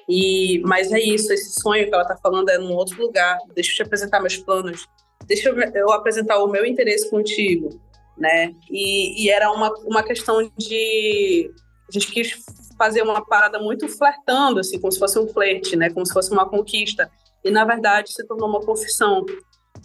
E, 0.09 0.59
mas 0.65 0.91
é 0.91 0.99
isso, 0.99 1.31
esse 1.31 1.59
sonho 1.59 1.87
que 1.87 1.93
ela 1.93 2.03
está 2.03 2.17
falando 2.17 2.49
é 2.49 2.57
num 2.57 2.73
outro 2.73 3.01
lugar. 3.01 3.37
Deixa 3.53 3.71
eu 3.71 3.75
te 3.75 3.83
apresentar 3.83 4.19
meus 4.19 4.37
planos. 4.37 4.87
Deixa 5.25 5.49
eu, 5.49 5.59
eu 5.59 5.91
apresentar 5.91 6.39
o 6.39 6.47
meu 6.47 6.65
interesse 6.65 7.09
contigo, 7.09 7.69
né? 8.17 8.53
E, 8.69 9.25
e, 9.25 9.29
era 9.29 9.51
uma, 9.51 9.71
uma 9.85 10.03
questão 10.03 10.51
de 10.57 11.51
a 11.87 11.91
gente 11.91 12.11
quis 12.11 12.43
fazer 12.77 13.01
uma 13.03 13.25
parada 13.25 13.59
muito 13.59 13.87
flertando, 13.87 14.59
assim, 14.59 14.79
como 14.79 14.91
se 14.91 14.99
fosse 14.99 15.19
um 15.19 15.27
flerte, 15.27 15.75
né? 15.75 15.89
Como 15.89 16.05
se 16.05 16.13
fosse 16.13 16.31
uma 16.31 16.49
conquista. 16.49 17.11
E 17.43 17.51
na 17.51 17.65
verdade 17.65 18.11
se 18.11 18.25
tornou 18.25 18.49
uma 18.49 18.61
confissão. 18.61 19.25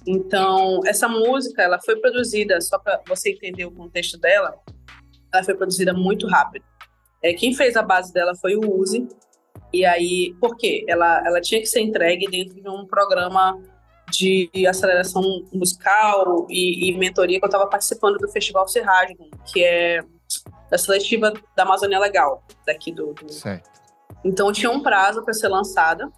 Então 0.07 0.81
essa 0.87 1.09
música, 1.09 1.63
ela 1.63 1.79
foi 1.81 1.97
produzida 1.97 2.61
só 2.61 2.79
para 2.79 3.01
você 3.07 3.31
entender 3.31 3.67
o 3.67 3.71
contexto 3.71 4.19
dela. 4.19 4.55
Ela 5.33 5.45
foi 5.45 5.55
produzida 5.55 5.93
muito 5.93 6.27
rápido. 6.27 6.65
É, 7.23 7.33
quem 7.35 7.55
fez 7.55 7.77
a 7.77 7.83
base 7.83 8.13
dela 8.13 8.35
foi 8.37 8.57
o 8.57 8.79
Uzi, 8.79 9.09
e 9.73 9.85
aí, 9.85 10.35
por 10.41 10.57
quê? 10.57 10.85
Ela, 10.89 11.23
ela 11.27 11.41
tinha 11.41 11.61
que 11.61 11.67
ser 11.67 11.81
entregue 11.81 12.27
dentro 12.29 12.61
de 12.61 12.69
um 12.69 12.87
programa 12.87 13.61
de 14.11 14.51
aceleração 14.69 15.23
musical 15.53 16.47
e, 16.49 16.89
e 16.89 16.97
mentoria 16.97 17.39
que 17.39 17.45
eu 17.45 17.49
estava 17.49 17.67
participando 17.67 18.19
do 18.19 18.29
Festival 18.29 18.69
Serrasgo, 18.69 19.29
que 19.45 19.65
é 19.65 20.01
da 20.71 20.79
seletiva 20.79 21.33
da 21.57 21.63
Amazônia 21.63 21.99
Legal, 21.99 22.43
daqui 22.67 22.93
do. 22.93 23.13
do... 23.15 23.33
Certo. 23.33 23.69
Então 24.25 24.53
tinha 24.53 24.71
um 24.71 24.83
prazo 24.83 25.23
para 25.23 25.35
ser 25.35 25.49
lançada. 25.49 26.09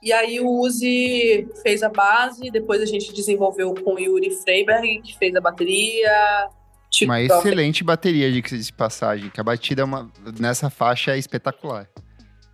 E 0.00 0.12
aí 0.12 0.38
o 0.38 0.48
Uzi 0.48 1.48
fez 1.62 1.82
a 1.82 1.88
base, 1.88 2.50
depois 2.52 2.80
a 2.80 2.86
gente 2.86 3.12
desenvolveu 3.12 3.74
com 3.74 3.94
o 3.94 3.98
Yuri 3.98 4.30
Freiberg, 4.30 5.02
que 5.02 5.16
fez 5.18 5.34
a 5.34 5.40
bateria. 5.40 6.48
Tipo, 6.88 7.10
uma 7.10 7.20
excelente 7.20 7.82
bateria 7.82 8.30
de 8.30 8.72
passagem, 8.72 9.28
que 9.28 9.40
a 9.40 9.44
batida 9.44 9.82
é 9.82 9.84
uma, 9.84 10.10
nessa 10.38 10.70
faixa 10.70 11.12
é 11.12 11.18
espetacular. 11.18 11.88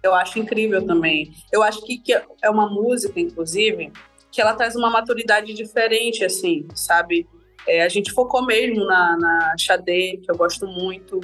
Eu 0.04 0.14
acho 0.14 0.38
incrível 0.38 0.86
também. 0.86 1.32
Eu 1.50 1.62
acho 1.62 1.82
que, 1.82 1.96
que 1.96 2.12
é 2.12 2.50
uma 2.50 2.68
música, 2.68 3.18
inclusive, 3.18 3.90
que 4.30 4.38
ela 4.38 4.52
traz 4.52 4.76
uma 4.76 4.90
maturidade 4.90 5.54
diferente, 5.54 6.22
assim, 6.22 6.68
sabe? 6.74 7.26
É, 7.66 7.82
a 7.82 7.88
gente 7.88 8.12
focou 8.12 8.44
mesmo 8.44 8.84
na, 8.84 9.16
na 9.16 9.54
Xadê, 9.58 10.20
que 10.22 10.30
eu 10.30 10.36
gosto 10.36 10.66
muito. 10.66 11.20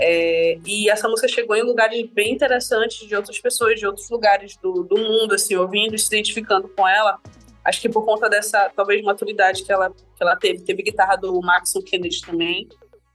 É, 0.00 0.58
e 0.64 0.88
essa 0.88 1.06
música 1.10 1.28
chegou 1.28 1.54
em 1.54 1.62
lugares 1.62 2.08
bem 2.10 2.32
interessantes 2.32 3.06
de 3.06 3.14
outras 3.14 3.38
pessoas, 3.38 3.78
de 3.78 3.86
outros 3.86 4.08
lugares 4.08 4.56
do, 4.56 4.82
do 4.82 4.96
mundo, 4.96 5.34
assim, 5.34 5.54
ouvindo 5.54 5.94
e 5.94 5.98
se 5.98 6.06
identificando 6.06 6.68
com 6.68 6.88
ela. 6.88 7.20
Acho 7.62 7.82
que 7.82 7.88
por 7.90 8.02
conta 8.02 8.30
dessa, 8.30 8.72
talvez, 8.74 9.02
maturidade 9.02 9.62
que 9.62 9.70
ela, 9.70 9.90
que 9.90 10.22
ela 10.22 10.36
teve. 10.36 10.64
Teve 10.64 10.82
guitarra 10.82 11.16
do 11.16 11.38
Maxon 11.42 11.82
Kennedy 11.82 12.22
também, 12.22 12.66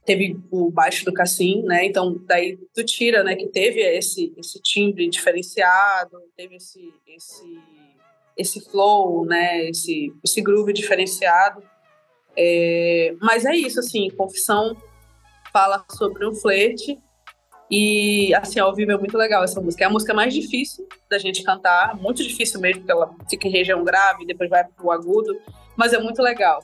teve 0.08 0.40
o 0.50 0.70
baixo 0.70 1.04
do 1.04 1.12
Cassim, 1.12 1.62
né? 1.64 1.84
Então, 1.84 2.18
daí 2.26 2.56
tu 2.74 2.82
tira, 2.82 3.22
né, 3.22 3.36
que 3.36 3.46
teve 3.46 3.80
esse, 3.80 4.32
esse 4.38 4.58
timbre 4.62 5.06
diferenciado, 5.06 6.16
teve 6.34 6.56
esse, 6.56 6.80
esse, 7.06 7.58
esse 8.34 8.70
flow, 8.70 9.26
né, 9.26 9.68
esse, 9.68 10.10
esse 10.24 10.40
groove 10.40 10.72
diferenciado. 10.72 11.62
É, 12.34 13.14
mas 13.20 13.44
é 13.44 13.54
isso, 13.54 13.78
assim, 13.80 14.08
Confissão 14.16 14.74
fala 15.52 15.84
sobre 15.90 16.26
um 16.26 16.34
flerte 16.34 16.98
e, 17.70 18.34
assim, 18.34 18.60
ao 18.60 18.74
vivo 18.74 18.92
é 18.92 18.96
muito 18.96 19.18
legal 19.18 19.44
essa 19.44 19.60
música. 19.60 19.84
É 19.84 19.88
a 19.88 19.90
música 19.90 20.14
mais 20.14 20.32
difícil 20.32 20.88
da 21.10 21.18
gente 21.18 21.42
cantar, 21.42 21.94
muito 21.96 22.22
difícil 22.22 22.60
mesmo, 22.60 22.80
porque 22.80 22.92
ela 22.92 23.14
fica 23.28 23.46
em 23.46 23.50
região 23.50 23.84
grave, 23.84 24.24
depois 24.24 24.48
vai 24.48 24.64
pro 24.64 24.90
agudo, 24.90 25.38
mas 25.76 25.92
é 25.92 25.98
muito 25.98 26.22
legal. 26.22 26.62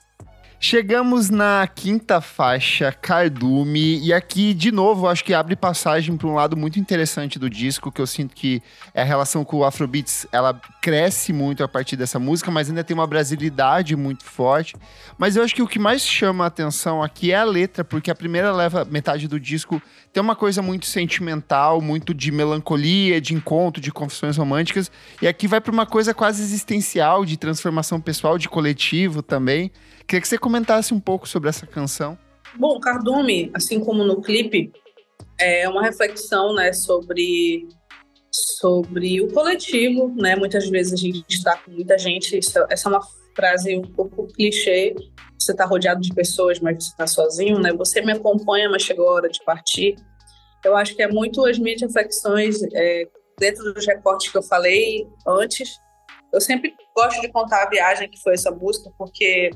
Chegamos 0.66 1.28
na 1.28 1.66
quinta 1.66 2.22
faixa, 2.22 2.90
Cardume, 2.90 4.02
e 4.02 4.14
aqui, 4.14 4.54
de 4.54 4.72
novo, 4.72 5.06
acho 5.06 5.22
que 5.22 5.34
abre 5.34 5.54
passagem 5.54 6.16
para 6.16 6.26
um 6.26 6.32
lado 6.32 6.56
muito 6.56 6.80
interessante 6.80 7.38
do 7.38 7.50
disco, 7.50 7.92
que 7.92 8.00
eu 8.00 8.06
sinto 8.06 8.34
que 8.34 8.62
é 8.94 9.02
a 9.02 9.04
relação 9.04 9.44
com 9.44 9.58
o 9.58 9.64
Afrobeats, 9.64 10.26
ela 10.32 10.58
cresce 10.80 11.34
muito 11.34 11.62
a 11.62 11.68
partir 11.68 11.96
dessa 11.96 12.18
música, 12.18 12.50
mas 12.50 12.70
ainda 12.70 12.82
tem 12.82 12.94
uma 12.94 13.06
brasilidade 13.06 13.94
muito 13.94 14.24
forte. 14.24 14.74
Mas 15.18 15.36
eu 15.36 15.44
acho 15.44 15.54
que 15.54 15.60
o 15.60 15.68
que 15.68 15.78
mais 15.78 16.00
chama 16.00 16.44
a 16.44 16.46
atenção 16.46 17.02
aqui 17.02 17.30
é 17.30 17.36
a 17.36 17.44
letra, 17.44 17.84
porque 17.84 18.10
a 18.10 18.14
primeira 18.14 18.50
leva 18.50 18.86
metade 18.86 19.28
do 19.28 19.38
disco 19.38 19.82
tem 20.14 20.22
uma 20.22 20.34
coisa 20.34 20.62
muito 20.62 20.86
sentimental, 20.86 21.82
muito 21.82 22.14
de 22.14 22.32
melancolia, 22.32 23.20
de 23.20 23.34
encontro, 23.34 23.82
de 23.82 23.92
confissões 23.92 24.38
românticas, 24.38 24.90
e 25.20 25.28
aqui 25.28 25.46
vai 25.46 25.60
para 25.60 25.72
uma 25.72 25.84
coisa 25.84 26.14
quase 26.14 26.42
existencial, 26.42 27.22
de 27.26 27.36
transformação 27.36 28.00
pessoal, 28.00 28.38
de 28.38 28.48
coletivo 28.48 29.20
também. 29.20 29.70
Queria 30.06 30.20
que 30.20 30.28
você 30.28 30.38
comentasse 30.38 30.92
um 30.92 31.00
pouco 31.00 31.28
sobre 31.28 31.48
essa 31.48 31.66
canção. 31.66 32.18
Bom, 32.56 32.78
Cardume, 32.78 33.50
assim 33.54 33.80
como 33.80 34.04
no 34.04 34.20
clipe, 34.22 34.72
é 35.38 35.68
uma 35.68 35.82
reflexão, 35.82 36.54
né, 36.54 36.72
sobre 36.72 37.66
sobre 38.34 39.20
o 39.20 39.32
coletivo, 39.32 40.12
né? 40.16 40.34
Muitas 40.34 40.68
vezes 40.68 40.92
a 40.92 40.96
gente 40.96 41.24
está 41.28 41.56
com 41.56 41.70
muita 41.70 41.96
gente. 41.96 42.36
essa 42.36 42.66
é 42.68 42.88
uma 42.88 43.00
frase 43.34 43.76
um 43.76 43.82
pouco 43.82 44.26
clichê. 44.28 44.94
Você 45.38 45.52
está 45.52 45.64
rodeado 45.64 46.00
de 46.00 46.12
pessoas, 46.12 46.58
mas 46.58 46.84
você 46.84 46.90
está 46.90 47.06
sozinho, 47.06 47.60
né? 47.60 47.72
Você 47.72 48.00
me 48.00 48.12
acompanha, 48.12 48.68
mas 48.68 48.82
chegou 48.82 49.08
a 49.08 49.12
hora 49.12 49.28
de 49.28 49.42
partir. 49.44 49.94
Eu 50.64 50.76
acho 50.76 50.96
que 50.96 51.02
é 51.02 51.08
muito 51.08 51.44
as 51.44 51.58
minhas 51.58 51.80
reflexões 51.80 52.60
é, 52.74 53.04
dentro 53.38 53.72
dos 53.72 53.86
recortes 53.86 54.32
que 54.32 54.38
eu 54.38 54.42
falei 54.42 55.06
antes. 55.26 55.76
Eu 56.32 56.40
sempre 56.40 56.74
gosto 56.96 57.20
de 57.20 57.28
contar 57.28 57.62
a 57.62 57.68
viagem 57.68 58.10
que 58.10 58.20
foi 58.20 58.34
essa 58.34 58.50
música, 58.50 58.90
porque 58.98 59.50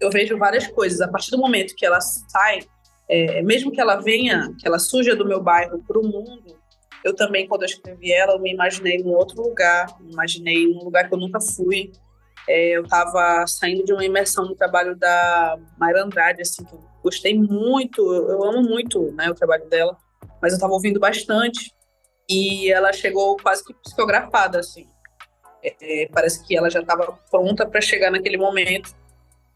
eu 0.00 0.10
vejo 0.10 0.38
várias 0.38 0.66
coisas. 0.66 1.00
A 1.00 1.08
partir 1.08 1.30
do 1.30 1.38
momento 1.38 1.74
que 1.74 1.84
ela 1.84 2.00
sai, 2.00 2.60
é, 3.08 3.42
mesmo 3.42 3.70
que 3.70 3.80
ela 3.80 3.96
venha, 3.96 4.54
que 4.58 4.66
ela 4.66 4.78
suja 4.78 5.14
do 5.14 5.26
meu 5.26 5.42
bairro 5.42 5.82
para 5.86 5.98
o 5.98 6.02
mundo, 6.02 6.56
eu 7.04 7.14
também, 7.14 7.46
quando 7.46 7.62
eu 7.62 7.66
escrevi 7.66 8.12
ela, 8.12 8.32
eu 8.32 8.40
me 8.40 8.52
imaginei 8.52 8.96
em 8.96 9.04
um 9.04 9.14
outro 9.14 9.40
lugar, 9.40 9.86
me 10.00 10.12
imaginei 10.12 10.64
em 10.64 10.76
um 10.76 10.84
lugar 10.84 11.08
que 11.08 11.14
eu 11.14 11.18
nunca 11.18 11.40
fui. 11.40 11.92
É, 12.48 12.76
eu 12.76 12.82
estava 12.82 13.46
saindo 13.46 13.84
de 13.84 13.92
uma 13.92 14.04
imersão 14.04 14.44
no 14.44 14.54
trabalho 14.54 14.96
da 14.96 15.58
Mayra 15.78 16.04
Andrade, 16.04 16.42
assim, 16.42 16.64
que 16.64 16.74
eu 16.74 16.80
gostei 17.02 17.38
muito, 17.38 18.00
eu, 18.12 18.28
eu 18.28 18.44
amo 18.44 18.62
muito 18.62 19.12
né, 19.12 19.30
o 19.30 19.34
trabalho 19.34 19.68
dela, 19.68 19.96
mas 20.40 20.52
eu 20.52 20.56
estava 20.56 20.72
ouvindo 20.72 21.00
bastante 21.00 21.72
e 22.28 22.70
ela 22.70 22.92
chegou 22.92 23.36
quase 23.36 23.64
que 23.64 23.74
psicografada, 23.74 24.60
assim. 24.60 24.86
É, 25.62 26.04
é 26.04 26.08
parece 26.08 26.44
que 26.44 26.56
ela 26.56 26.70
já 26.70 26.80
estava 26.80 27.18
pronta 27.30 27.66
para 27.66 27.80
chegar 27.80 28.10
naquele 28.10 28.36
momento 28.36 28.94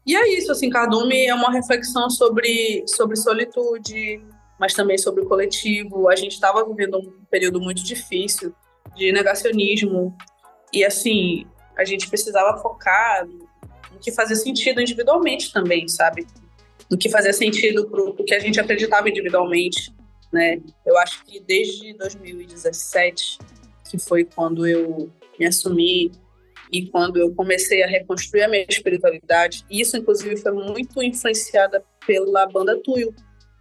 e 0.05 0.15
é 0.15 0.37
isso, 0.37 0.51
assim, 0.51 0.69
Cardume 0.69 1.27
é 1.27 1.33
uma 1.33 1.51
reflexão 1.51 2.09
sobre, 2.09 2.83
sobre 2.87 3.15
solitude, 3.15 4.23
mas 4.59 4.73
também 4.73 4.97
sobre 4.97 5.23
o 5.23 5.27
coletivo. 5.27 6.09
A 6.09 6.15
gente 6.15 6.33
estava 6.33 6.65
vivendo 6.65 6.97
um 6.97 7.25
período 7.29 7.61
muito 7.61 7.83
difícil 7.83 8.53
de 8.95 9.11
negacionismo 9.11 10.15
e, 10.73 10.83
assim, 10.83 11.45
a 11.77 11.85
gente 11.85 12.09
precisava 12.09 12.57
focar 12.59 13.27
no 13.27 13.99
que 13.99 14.11
fazia 14.11 14.35
sentido 14.35 14.81
individualmente 14.81 15.53
também, 15.53 15.87
sabe? 15.87 16.25
No 16.89 16.97
que 16.97 17.09
fazia 17.09 17.33
sentido 17.33 17.87
para 17.87 18.01
o 18.01 18.15
que 18.15 18.33
a 18.33 18.39
gente 18.39 18.59
acreditava 18.59 19.09
individualmente, 19.09 19.93
né? 20.31 20.59
Eu 20.85 20.97
acho 20.97 21.23
que 21.25 21.39
desde 21.39 21.93
2017, 21.93 23.37
que 23.89 23.99
foi 23.99 24.23
quando 24.23 24.65
eu 24.65 25.11
me 25.39 25.45
assumi 25.45 26.11
e 26.71 26.87
quando 26.87 27.17
eu 27.17 27.35
comecei 27.35 27.83
a 27.83 27.87
reconstruir 27.87 28.43
a 28.43 28.47
minha 28.47 28.65
espiritualidade, 28.67 29.65
isso 29.69 29.97
inclusive 29.97 30.37
foi 30.37 30.53
muito 30.53 31.03
influenciada 31.03 31.83
pela 32.07 32.45
banda 32.45 32.79
Tuyo, 32.81 33.13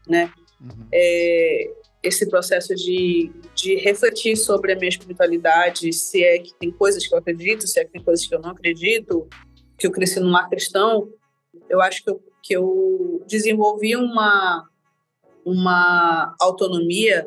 né? 0.08 0.32
Uhum. 0.60 0.86
É, 0.92 1.70
esse 2.02 2.28
processo 2.28 2.74
de, 2.74 3.32
de 3.54 3.74
refletir 3.76 4.36
sobre 4.36 4.72
a 4.72 4.76
minha 4.76 4.88
espiritualidade, 4.88 5.92
se 5.92 6.22
é 6.22 6.38
que 6.38 6.54
tem 6.54 6.70
coisas 6.70 7.06
que 7.06 7.12
eu 7.12 7.18
acredito, 7.18 7.66
se 7.66 7.80
é 7.80 7.84
que 7.84 7.92
tem 7.92 8.02
coisas 8.02 8.24
que 8.26 8.34
eu 8.34 8.40
não 8.40 8.50
acredito, 8.50 9.28
que 9.76 9.86
eu 9.86 9.90
cresci 9.90 10.20
num 10.20 10.30
lar 10.30 10.48
cristão, 10.48 11.12
eu 11.68 11.80
acho 11.80 12.04
que 12.04 12.10
eu, 12.10 12.22
que 12.42 12.56
eu 12.56 13.24
desenvolvi 13.26 13.96
uma, 13.96 14.68
uma 15.44 16.34
autonomia 16.40 17.26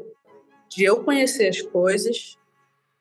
de 0.69 0.85
eu 0.85 1.03
conhecer 1.03 1.49
as 1.49 1.61
coisas 1.61 2.37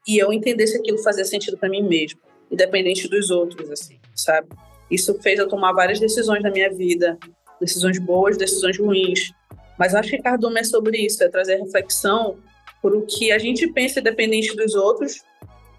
e 0.06 0.18
eu 0.18 0.32
entender 0.32 0.66
se 0.66 0.76
aquilo 0.76 0.98
fazia 0.98 1.24
sentido 1.24 1.56
para 1.56 1.68
mim 1.68 1.82
mesmo 1.82 2.20
independente 2.52 3.08
dos 3.08 3.30
outros, 3.30 3.70
assim, 3.70 3.98
sabe? 4.14 4.48
Isso 4.90 5.18
fez 5.22 5.38
eu 5.38 5.48
tomar 5.48 5.72
várias 5.72 5.98
decisões 5.98 6.42
na 6.42 6.50
minha 6.50 6.70
vida, 6.70 7.18
decisões 7.58 7.98
boas, 7.98 8.36
decisões 8.36 8.78
ruins. 8.78 9.32
Mas 9.78 9.94
acho 9.94 10.10
que 10.10 10.20
Cardume 10.20 10.60
é 10.60 10.64
sobre 10.64 10.98
isso, 10.98 11.24
é 11.24 11.28
trazer 11.28 11.56
reflexão 11.56 12.36
por 12.82 12.94
o 12.94 13.02
que 13.06 13.32
a 13.32 13.38
gente 13.38 13.66
pensa 13.68 14.00
independente 14.00 14.54
dos 14.54 14.74
outros, 14.74 15.22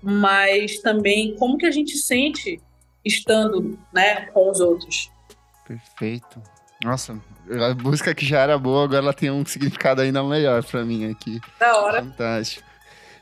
mas 0.01 0.79
também 0.79 1.36
como 1.36 1.57
que 1.57 1.65
a 1.65 1.71
gente 1.71 1.95
sente 1.97 2.59
estando, 3.05 3.77
né, 3.93 4.25
com 4.27 4.49
os 4.49 4.59
outros. 4.59 5.12
Perfeito. 5.67 6.41
Nossa, 6.83 7.21
a 7.49 7.75
música 7.75 8.15
que 8.15 8.25
já 8.25 8.39
era 8.39 8.57
boa, 8.57 8.86
agora 8.86 8.99
ela 8.99 9.13
tem 9.13 9.29
um 9.29 9.45
significado 9.45 10.01
ainda 10.01 10.23
melhor 10.23 10.63
para 10.63 10.83
mim 10.83 11.09
aqui. 11.09 11.39
Da 11.59 11.77
hora. 11.77 12.03
Fantástico. 12.03 12.72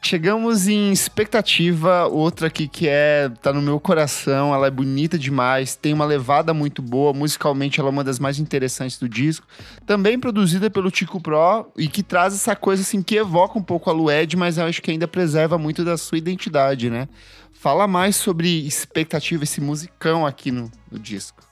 Chegamos 0.03 0.67
em 0.67 0.91
expectativa, 0.91 2.07
outra 2.07 2.47
aqui 2.47 2.67
que 2.67 2.87
é 2.87 3.29
tá 3.39 3.53
no 3.53 3.61
meu 3.61 3.79
coração, 3.79 4.53
ela 4.53 4.65
é 4.65 4.71
bonita 4.71 5.17
demais, 5.17 5.75
tem 5.75 5.93
uma 5.93 6.05
levada 6.05 6.55
muito 6.55 6.81
boa, 6.81 7.13
musicalmente 7.13 7.79
ela 7.79 7.89
é 7.89 7.91
uma 7.91 8.03
das 8.03 8.17
mais 8.17 8.39
interessantes 8.39 8.97
do 8.97 9.07
disco. 9.07 9.45
Também 9.85 10.19
produzida 10.19 10.71
pelo 10.71 10.89
Tico 10.89 11.21
Pro 11.21 11.71
e 11.77 11.87
que 11.87 12.01
traz 12.01 12.33
essa 12.33 12.55
coisa 12.55 12.81
assim 12.81 13.03
que 13.03 13.15
evoca 13.15 13.59
um 13.59 13.63
pouco 13.63 13.91
a 13.91 13.93
Lued, 13.93 14.35
mas 14.35 14.57
eu 14.57 14.65
acho 14.65 14.81
que 14.81 14.89
ainda 14.89 15.07
preserva 15.07 15.55
muito 15.59 15.85
da 15.85 15.95
sua 15.95 16.17
identidade, 16.17 16.89
né? 16.89 17.07
Fala 17.53 17.87
mais 17.87 18.15
sobre 18.15 18.65
expectativa, 18.65 19.43
esse 19.43 19.61
musicão 19.61 20.25
aqui 20.25 20.51
no, 20.51 20.71
no 20.91 20.97
disco. 20.97 21.43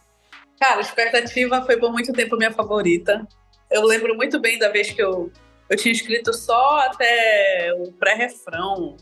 Cara, 0.59 0.81
expectativa 0.81 1.63
foi 1.65 1.77
por 1.77 1.91
muito 1.91 2.12
tempo 2.12 2.35
minha 2.35 2.51
favorita. 2.51 3.27
Eu 3.69 3.85
lembro 3.85 4.15
muito 4.15 4.39
bem 4.39 4.57
da 4.57 4.69
vez 4.69 4.89
que 4.89 5.01
eu 5.01 5.31
eu 5.69 5.77
tinha 5.77 5.91
escrito 5.91 6.34
só 6.34 6.79
até 6.79 7.73
o 7.77 7.91
pré-refrão. 7.93 8.97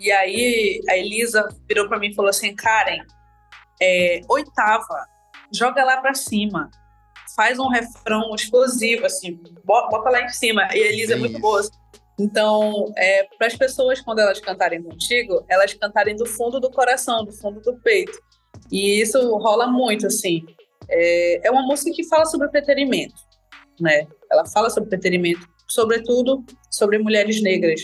E 0.00 0.10
aí 0.10 0.80
a 0.88 0.96
Elisa 0.96 1.48
virou 1.68 1.88
para 1.88 1.98
mim 1.98 2.08
e 2.08 2.14
falou 2.14 2.30
assim: 2.30 2.54
Karen, 2.54 3.02
é, 3.80 4.20
oitava, 4.28 5.06
joga 5.52 5.84
lá 5.84 5.98
para 5.98 6.14
cima. 6.14 6.70
Faz 7.36 7.58
um 7.58 7.68
refrão 7.68 8.34
explosivo, 8.34 9.04
assim, 9.04 9.38
bota 9.62 10.08
lá 10.08 10.22
em 10.22 10.28
cima. 10.30 10.62
E 10.74 10.82
a 10.82 10.86
Elisa 10.86 11.12
é 11.12 11.16
muito 11.16 11.38
boa. 11.38 11.60
Então, 12.18 12.90
é, 12.96 13.24
para 13.36 13.46
as 13.46 13.54
pessoas, 13.54 14.00
quando 14.00 14.20
elas 14.20 14.40
cantarem 14.40 14.82
contigo, 14.82 15.44
elas 15.46 15.74
cantarem 15.74 16.16
do 16.16 16.24
fundo 16.24 16.58
do 16.58 16.70
coração, 16.70 17.26
do 17.26 17.32
fundo 17.32 17.60
do 17.60 17.76
peito. 17.80 18.18
E 18.72 19.02
isso 19.02 19.36
rola 19.36 19.66
muito, 19.66 20.06
assim. 20.06 20.46
É, 20.88 21.46
é 21.46 21.50
uma 21.50 21.66
música 21.66 21.90
que 21.94 22.08
fala 22.08 22.24
sobre 22.24 22.48
preterimento, 22.48 23.14
né? 23.78 24.06
Ela 24.30 24.46
fala 24.46 24.70
sobre 24.70 24.88
preterimento 24.88 25.46
sobretudo 25.68 26.44
sobre 26.70 26.98
mulheres 26.98 27.42
negras, 27.42 27.82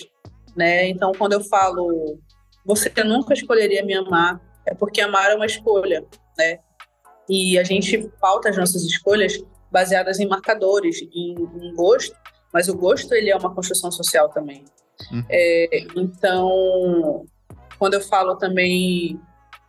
né? 0.57 0.89
Então, 0.89 1.13
quando 1.13 1.33
eu 1.35 1.41
falo 1.45 2.19
você 2.65 2.93
nunca 3.05 3.35
escolheria 3.35 3.85
me 3.85 3.95
amar, 3.95 4.41
é 4.67 4.75
porque 4.75 5.01
amar 5.01 5.31
é 5.31 5.35
uma 5.35 5.47
escolha, 5.47 6.05
né? 6.39 6.59
E 7.29 7.59
a 7.59 7.65
gente 7.65 7.99
pauta 8.21 8.51
as 8.51 8.57
nossas 8.57 8.83
escolhas 8.83 9.43
baseadas 9.71 10.21
em 10.21 10.29
marcadores, 10.29 11.03
em, 11.13 11.35
em 11.35 11.75
gosto, 11.75 12.15
mas 12.53 12.69
o 12.69 12.77
gosto 12.77 13.15
ele 13.15 13.31
é 13.31 13.37
uma 13.37 13.55
construção 13.55 13.91
social 13.91 14.29
também. 14.29 14.65
Uhum. 15.11 15.25
É, 15.29 15.87
então, 15.97 17.25
quando 17.79 17.95
eu 17.95 18.01
falo 18.01 18.37
também 18.37 19.19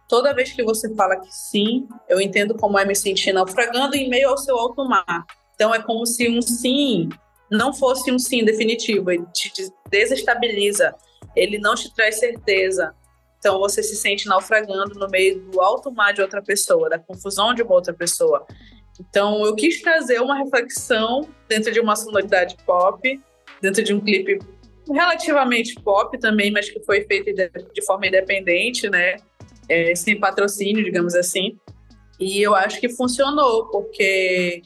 toda 0.07 0.33
vez 0.33 0.51
que 0.51 0.63
você 0.63 0.93
fala 0.93 1.19
que 1.19 1.31
sim, 1.31 1.87
eu 2.07 2.21
entendo 2.21 2.55
como 2.55 2.77
é 2.77 2.85
me 2.85 2.95
sentir 2.95 3.33
naufragando 3.33 3.95
em 3.95 4.09
meio 4.09 4.29
ao 4.29 4.37
seu 4.37 4.57
alto 4.57 4.87
mar. 4.87 5.25
Então 5.55 5.73
é 5.73 5.81
como 5.81 6.05
se 6.05 6.29
um 6.29 6.41
sim 6.41 7.09
não 7.57 7.73
fosse 7.73 8.11
um 8.11 8.19
sim 8.19 8.43
definitivo, 8.43 9.11
ele 9.11 9.25
te 9.33 9.51
desestabiliza, 9.89 10.95
ele 11.35 11.57
não 11.57 11.75
te 11.75 11.93
traz 11.93 12.19
certeza. 12.19 12.93
Então 13.37 13.59
você 13.59 13.83
se 13.83 13.95
sente 13.95 14.27
naufragando 14.27 14.97
no 14.97 15.07
meio 15.09 15.39
do 15.41 15.61
alto 15.61 15.91
mar 15.91 16.13
de 16.13 16.21
outra 16.21 16.41
pessoa, 16.41 16.89
da 16.89 16.97
confusão 16.97 17.53
de 17.53 17.61
uma 17.61 17.75
outra 17.75 17.93
pessoa. 17.93 18.45
Então 18.99 19.45
eu 19.45 19.55
quis 19.55 19.81
trazer 19.81 20.21
uma 20.21 20.37
reflexão 20.37 21.27
dentro 21.49 21.71
de 21.71 21.79
uma 21.79 21.95
sonoridade 21.95 22.55
pop, 22.65 23.21
dentro 23.61 23.83
de 23.83 23.93
um 23.93 23.99
clipe 23.99 24.39
relativamente 24.87 25.75
pop 25.81 26.17
também, 26.19 26.51
mas 26.51 26.69
que 26.69 26.83
foi 26.83 27.05
feito 27.05 27.33
de 27.33 27.85
forma 27.85 28.07
independente, 28.07 28.89
né? 28.89 29.15
É, 29.69 29.95
sem 29.95 30.19
patrocínio, 30.19 30.83
digamos 30.83 31.15
assim. 31.15 31.57
E 32.19 32.41
eu 32.41 32.53
acho 32.53 32.79
que 32.79 32.89
funcionou, 32.89 33.67
porque 33.69 34.61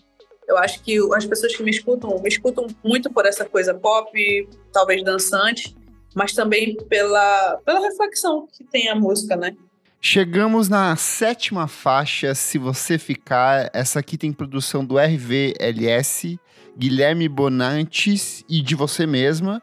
eu 0.47 0.57
acho 0.57 0.81
que 0.81 0.97
as 1.13 1.25
pessoas 1.25 1.55
que 1.55 1.61
me 1.61 1.71
escutam, 1.71 2.19
me 2.21 2.29
escutam 2.29 2.67
muito 2.83 3.11
por 3.11 3.25
essa 3.25 3.45
coisa 3.45 3.73
pop, 3.73 4.49
talvez 4.71 5.03
dançante, 5.03 5.75
mas 6.15 6.33
também 6.33 6.75
pela, 6.87 7.59
pela 7.65 7.79
reflexão 7.81 8.47
que 8.51 8.63
tem 8.63 8.89
a 8.89 8.95
música, 8.95 9.35
né? 9.35 9.55
Chegamos 9.99 10.69
na 10.69 10.95
sétima 10.95 11.67
faixa, 11.67 12.33
Se 12.33 12.57
Você 12.57 12.97
Ficar. 12.97 13.69
Essa 13.73 13.99
aqui 13.99 14.17
tem 14.17 14.31
produção 14.31 14.85
do 14.85 14.97
RVLS, 14.97 16.39
Guilherme 16.77 17.27
Bonantes 17.27 18.45
e 18.47 18.61
de 18.61 18.75
você 18.75 19.05
mesma. 19.05 19.61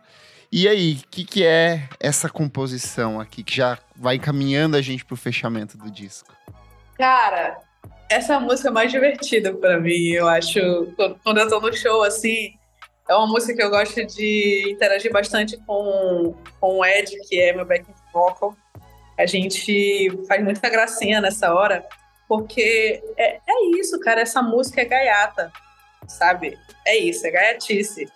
E 0.53 0.68
aí, 0.68 1.01
o 1.03 1.09
que, 1.09 1.25
que 1.25 1.44
é 1.44 1.88
essa 1.99 2.29
composição 2.29 3.20
aqui 3.20 3.42
que 3.42 3.57
já 3.57 3.79
vai 3.97 4.16
encaminhando 4.16 4.77
a 4.77 4.83
gente 4.83 5.05
pro 5.05 5.16
fechamento 5.16 5.79
do 5.79 5.90
disco? 5.90 6.33
Cara, 6.97 7.59
essa 8.09 8.35
é 8.35 8.38
música 8.38 8.71
mais 8.71 8.90
divertida 8.90 9.53
para 9.55 9.79
mim, 9.81 10.11
eu 10.11 10.29
acho. 10.29 10.61
Quando 11.23 11.38
eu 11.38 11.49
tô 11.49 11.61
no 11.61 11.73
show, 11.73 12.03
assim, 12.03 12.53
é 13.09 13.14
uma 13.14 13.27
música 13.27 13.55
que 13.55 13.62
eu 13.62 13.71
gosto 13.71 14.05
de 14.07 14.71
interagir 14.71 15.12
bastante 15.12 15.57
com, 15.67 16.35
com 16.61 16.79
o 16.79 16.85
Ed, 16.85 17.11
que 17.29 17.40
é 17.40 17.53
meu 17.53 17.64
backing 17.64 17.93
vocal. 18.12 18.57
A 19.19 19.27
gente 19.27 20.11
faz 20.27 20.43
muita 20.43 20.69
gracinha 20.69 21.21
nessa 21.21 21.55
hora, 21.55 21.87
porque 22.29 23.03
é, 23.17 23.37
é 23.47 23.64
isso, 23.79 23.99
cara. 24.01 24.21
Essa 24.21 24.43
música 24.43 24.81
é 24.81 24.85
gaiata, 24.85 25.53
sabe? 26.09 26.59
É 26.87 26.97
isso, 26.97 27.27
é 27.27 27.31
gaiatice 27.31 28.07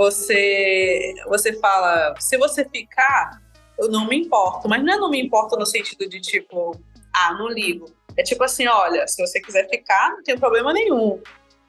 você, 0.00 1.14
você 1.28 1.52
fala, 1.60 2.14
se 2.18 2.38
você 2.38 2.64
ficar, 2.64 3.40
eu 3.78 3.90
não 3.90 4.06
me 4.06 4.16
importo. 4.16 4.68
Mas 4.68 4.82
não 4.82 4.94
é 4.94 4.96
não 4.96 5.10
me 5.10 5.20
importo 5.20 5.56
no 5.56 5.66
sentido 5.66 6.08
de 6.08 6.20
tipo, 6.20 6.74
ah, 7.14 7.34
não 7.34 7.48
ligo. 7.48 7.86
É 8.16 8.22
tipo 8.22 8.42
assim, 8.44 8.66
olha, 8.66 9.06
se 9.06 9.24
você 9.24 9.40
quiser 9.40 9.68
ficar, 9.68 10.10
não 10.10 10.22
tem 10.22 10.38
problema 10.38 10.72
nenhum, 10.72 11.20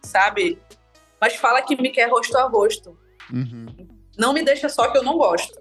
sabe? 0.01 0.59
Mas 1.19 1.35
fala 1.35 1.61
que 1.61 1.79
me 1.79 1.89
quer 1.89 2.09
rosto 2.09 2.37
a 2.37 2.47
rosto. 2.47 2.97
Uhum. 3.31 3.87
Não 4.17 4.33
me 4.33 4.43
deixa 4.43 4.67
só 4.69 4.89
que 4.89 4.97
eu 4.97 5.03
não 5.03 5.17
gosto. 5.17 5.59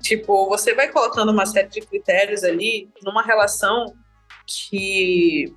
Tipo, 0.00 0.48
você 0.48 0.74
vai 0.74 0.88
colocando 0.88 1.30
uma 1.30 1.46
série 1.46 1.68
de 1.68 1.80
critérios 1.80 2.44
ali 2.44 2.90
numa 3.02 3.22
relação 3.22 3.94
que 4.46 5.54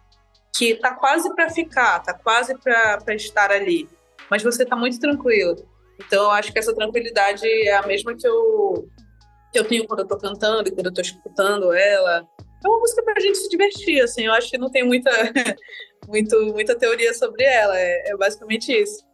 que 0.58 0.74
tá 0.74 0.96
quase 0.96 1.34
para 1.36 1.52
ficar, 1.52 2.00
tá 2.00 2.16
quase 2.16 2.58
para 2.58 3.14
estar 3.14 3.52
ali, 3.52 3.88
mas 4.28 4.42
você 4.42 4.66
tá 4.66 4.76
muito 4.76 5.00
tranquilo. 5.00 5.56
Então, 6.00 6.24
eu 6.24 6.32
acho 6.32 6.52
que 6.52 6.58
essa 6.58 6.74
tranquilidade 6.74 7.48
é 7.48 7.76
a 7.76 7.86
mesma 7.86 8.16
que 8.16 8.28
eu, 8.28 8.90
que 9.52 9.60
eu 9.60 9.66
tenho 9.66 9.86
quando 9.88 10.00
eu 10.00 10.08
tô 10.08 10.18
cantando 10.18 10.68
e 10.68 10.72
quando 10.72 10.88
eu 10.88 10.94
tô 10.94 11.02
escutando 11.02 11.74
ela. 11.74 12.28
É 12.63 12.67
uma 12.67 12.80
música 12.80 13.04
pra 13.04 13.20
gente 13.20 13.38
se 13.38 13.50
divertir, 13.50 14.02
assim. 14.02 14.26
Eu 14.26 14.34
acho 14.34 14.50
que 14.50 14.58
não 14.58 14.70
tem 14.70 14.84
muita, 14.84 15.12
muito, 16.08 16.36
muita 16.54 16.76
teoria 16.76 17.13
sobre 17.13 17.43
ela. 17.43 17.78
É, 17.78 18.12
é 18.12 18.17
basicamente 18.17 18.72
isso. 18.72 19.06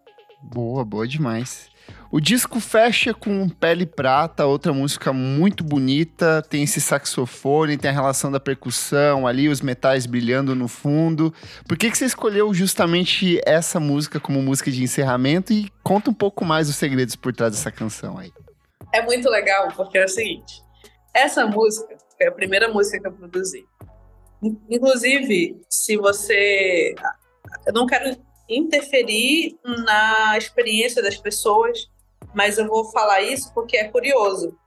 Boa, 0.42 0.84
boa 0.84 1.08
demais. 1.08 1.72
O 2.12 2.22
disco 2.22 2.60
fecha 2.60 3.12
com 3.12 3.50
Pele 3.50 3.88
Prata, 3.88 4.46
outra 4.46 4.72
música 4.72 5.12
muito 5.12 5.64
bonita. 5.64 6.44
Tem 6.48 6.62
esse 6.62 6.80
saxofone, 6.80 7.76
tem 7.76 7.90
a 7.90 7.94
relação 7.94 8.32
da 8.32 8.40
percussão 8.40 9.26
ali, 9.26 9.50
os 9.50 9.62
metais 9.62 10.06
brilhando 10.06 10.54
no 10.54 10.68
fundo. 10.68 11.34
Por 11.68 11.76
que, 11.76 11.90
que 11.90 11.98
você 11.98 12.06
escolheu 12.06 12.54
justamente 12.54 13.42
essa 13.46 13.80
música 13.80 14.20
como 14.20 14.44
música 14.44 14.70
de 14.70 14.84
encerramento? 14.84 15.52
E 15.52 15.72
conta 15.82 16.12
um 16.12 16.14
pouco 16.14 16.46
mais 16.46 16.70
os 16.70 16.76
segredos 16.76 17.16
por 17.16 17.34
trás 17.34 17.54
dessa 17.54 17.72
canção 17.72 18.18
aí. 18.20 18.32
É 18.94 19.02
muito 19.02 19.28
legal, 19.28 19.70
porque 19.76 19.98
é 19.98 20.06
o 20.06 20.08
seguinte: 20.08 20.62
essa 21.16 21.48
música 21.48 21.98
foi 22.18 22.28
a 22.28 22.32
primeira 22.32 22.68
música 22.68 23.00
que 23.00 23.08
eu 23.08 23.12
produzi. 23.12 23.66
Inclusive, 24.70 25.62
se 25.70 25.98
você. 25.98 26.96
Eu 27.66 27.74
não 27.74 27.86
quero 27.86 28.18
interferir 28.50 29.58
na 29.64 30.38
experiência 30.38 31.02
das 31.02 31.18
pessoas, 31.18 31.90
mas 32.34 32.58
eu 32.58 32.68
vou 32.68 32.86
falar 32.92 33.22
isso 33.22 33.54
porque 33.54 33.78
é 33.78 33.88
curioso. 33.88 34.58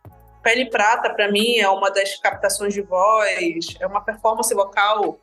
Pele 0.43 0.71
Prata, 0.71 1.13
para 1.13 1.31
mim, 1.31 1.59
é 1.59 1.69
uma 1.69 1.91
das 1.91 2.17
captações 2.21 2.73
de 2.73 2.81
voz, 2.81 3.77
é 3.81 3.87
uma 3.87 4.01
performance 4.01 4.55
vocal 4.55 5.19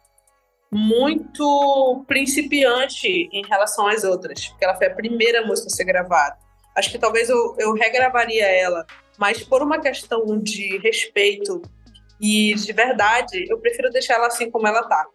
muito 0.70 2.04
principiante 2.08 3.30
em 3.32 3.46
relação 3.46 3.88
às 3.88 4.04
outras, 4.04 4.48
porque 4.48 4.66
ela 4.66 4.76
foi 4.76 4.88
a 4.88 4.94
primeira 4.94 5.46
música 5.46 5.68
a 5.68 5.70
ser 5.70 5.86
gravada. 5.86 6.38
Acho 6.76 6.92
que 6.92 6.98
talvez 6.98 7.30
eu, 7.30 7.56
eu 7.60 7.74
regravaria 7.74 8.46
ela, 8.48 8.86
mas 9.18 9.44
por 9.44 9.62
uma 9.62 9.80
questão 9.80 10.40
de 10.40 10.80
respeito 10.80 11.62
e 12.24 12.54
de 12.56 12.72
verdade, 12.72 13.46
eu 13.50 13.60
prefiro 13.60 13.90
deixar 13.90 14.14
ela 14.14 14.28
assim 14.28 14.50
como 14.50 14.66
ela 14.66 14.82
tá. 14.84 15.06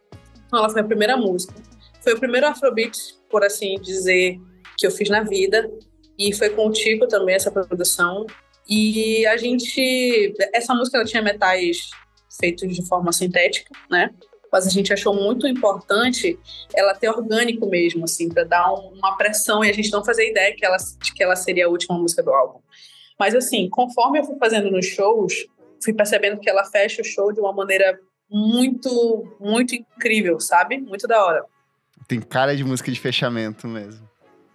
Então, 0.47 0.59
ela 0.59 0.69
foi 0.69 0.83
a 0.83 0.85
primeira 0.85 1.17
música. 1.17 1.55
Foi 2.03 2.13
o 2.13 2.19
primeiro 2.19 2.47
Afrobeat, 2.47 2.99
por 3.31 3.43
assim 3.43 3.77
dizer, 3.81 4.39
que 4.77 4.87
eu 4.87 4.91
fiz 4.91 5.09
na 5.09 5.23
vida. 5.23 5.71
E 6.19 6.35
foi 6.35 6.51
com 6.51 6.67
o 6.67 6.71
Tico 6.71 7.09
também 7.09 7.35
essa 7.35 7.51
produção. 7.51 8.27
E 8.69 9.27
a 9.27 9.39
gente. 9.39 10.35
Essa 10.53 10.75
música 10.75 10.99
ela 10.99 11.07
tinha 11.07 11.23
metais 11.23 11.89
feitos 12.39 12.75
de 12.75 12.87
forma 12.87 13.11
sintética, 13.11 13.71
né? 13.91 14.11
Mas 14.53 14.67
a 14.67 14.71
gente 14.71 14.93
achou 14.93 15.15
muito 15.15 15.49
importante 15.49 16.39
ela 16.77 16.95
ter 16.95 17.09
orgânico 17.09 17.67
mesmo, 17.67 18.05
assim, 18.05 18.29
para 18.29 18.45
dar 18.45 18.71
um, 18.75 18.93
uma 18.99 19.17
pressão 19.17 19.65
e 19.65 19.71
a 19.71 19.73
gente 19.73 19.91
não 19.91 20.05
fazer 20.05 20.29
ideia 20.29 20.55
que 20.55 20.65
ela, 20.65 20.77
de 20.77 21.15
que 21.15 21.23
ela 21.23 21.37
seria 21.37 21.65
a 21.65 21.71
última 21.71 21.99
música 21.99 22.23
do 22.23 22.31
álbum. 22.31 22.61
Mas, 23.19 23.35
assim, 23.35 23.69
conforme 23.71 24.19
eu 24.19 24.25
fui 24.25 24.37
fazendo 24.39 24.71
nos 24.71 24.87
shows, 24.87 25.47
fui 25.83 25.93
percebendo 25.93 26.41
que 26.41 26.49
ela 26.49 26.65
fecha 26.65 27.03
o 27.03 27.05
show 27.05 27.33
de 27.33 27.41
uma 27.41 27.53
maneira 27.53 27.99
muito, 28.31 29.37
muito 29.41 29.75
incrível, 29.75 30.39
sabe? 30.41 30.79
Muito 30.79 31.07
da 31.07 31.25
hora. 31.25 31.45
Tem 32.07 32.21
cara 32.21 32.57
de 32.57 32.65
música 32.65 32.91
de 32.91 33.01
fechamento 33.01 33.67
mesmo. 33.67 34.09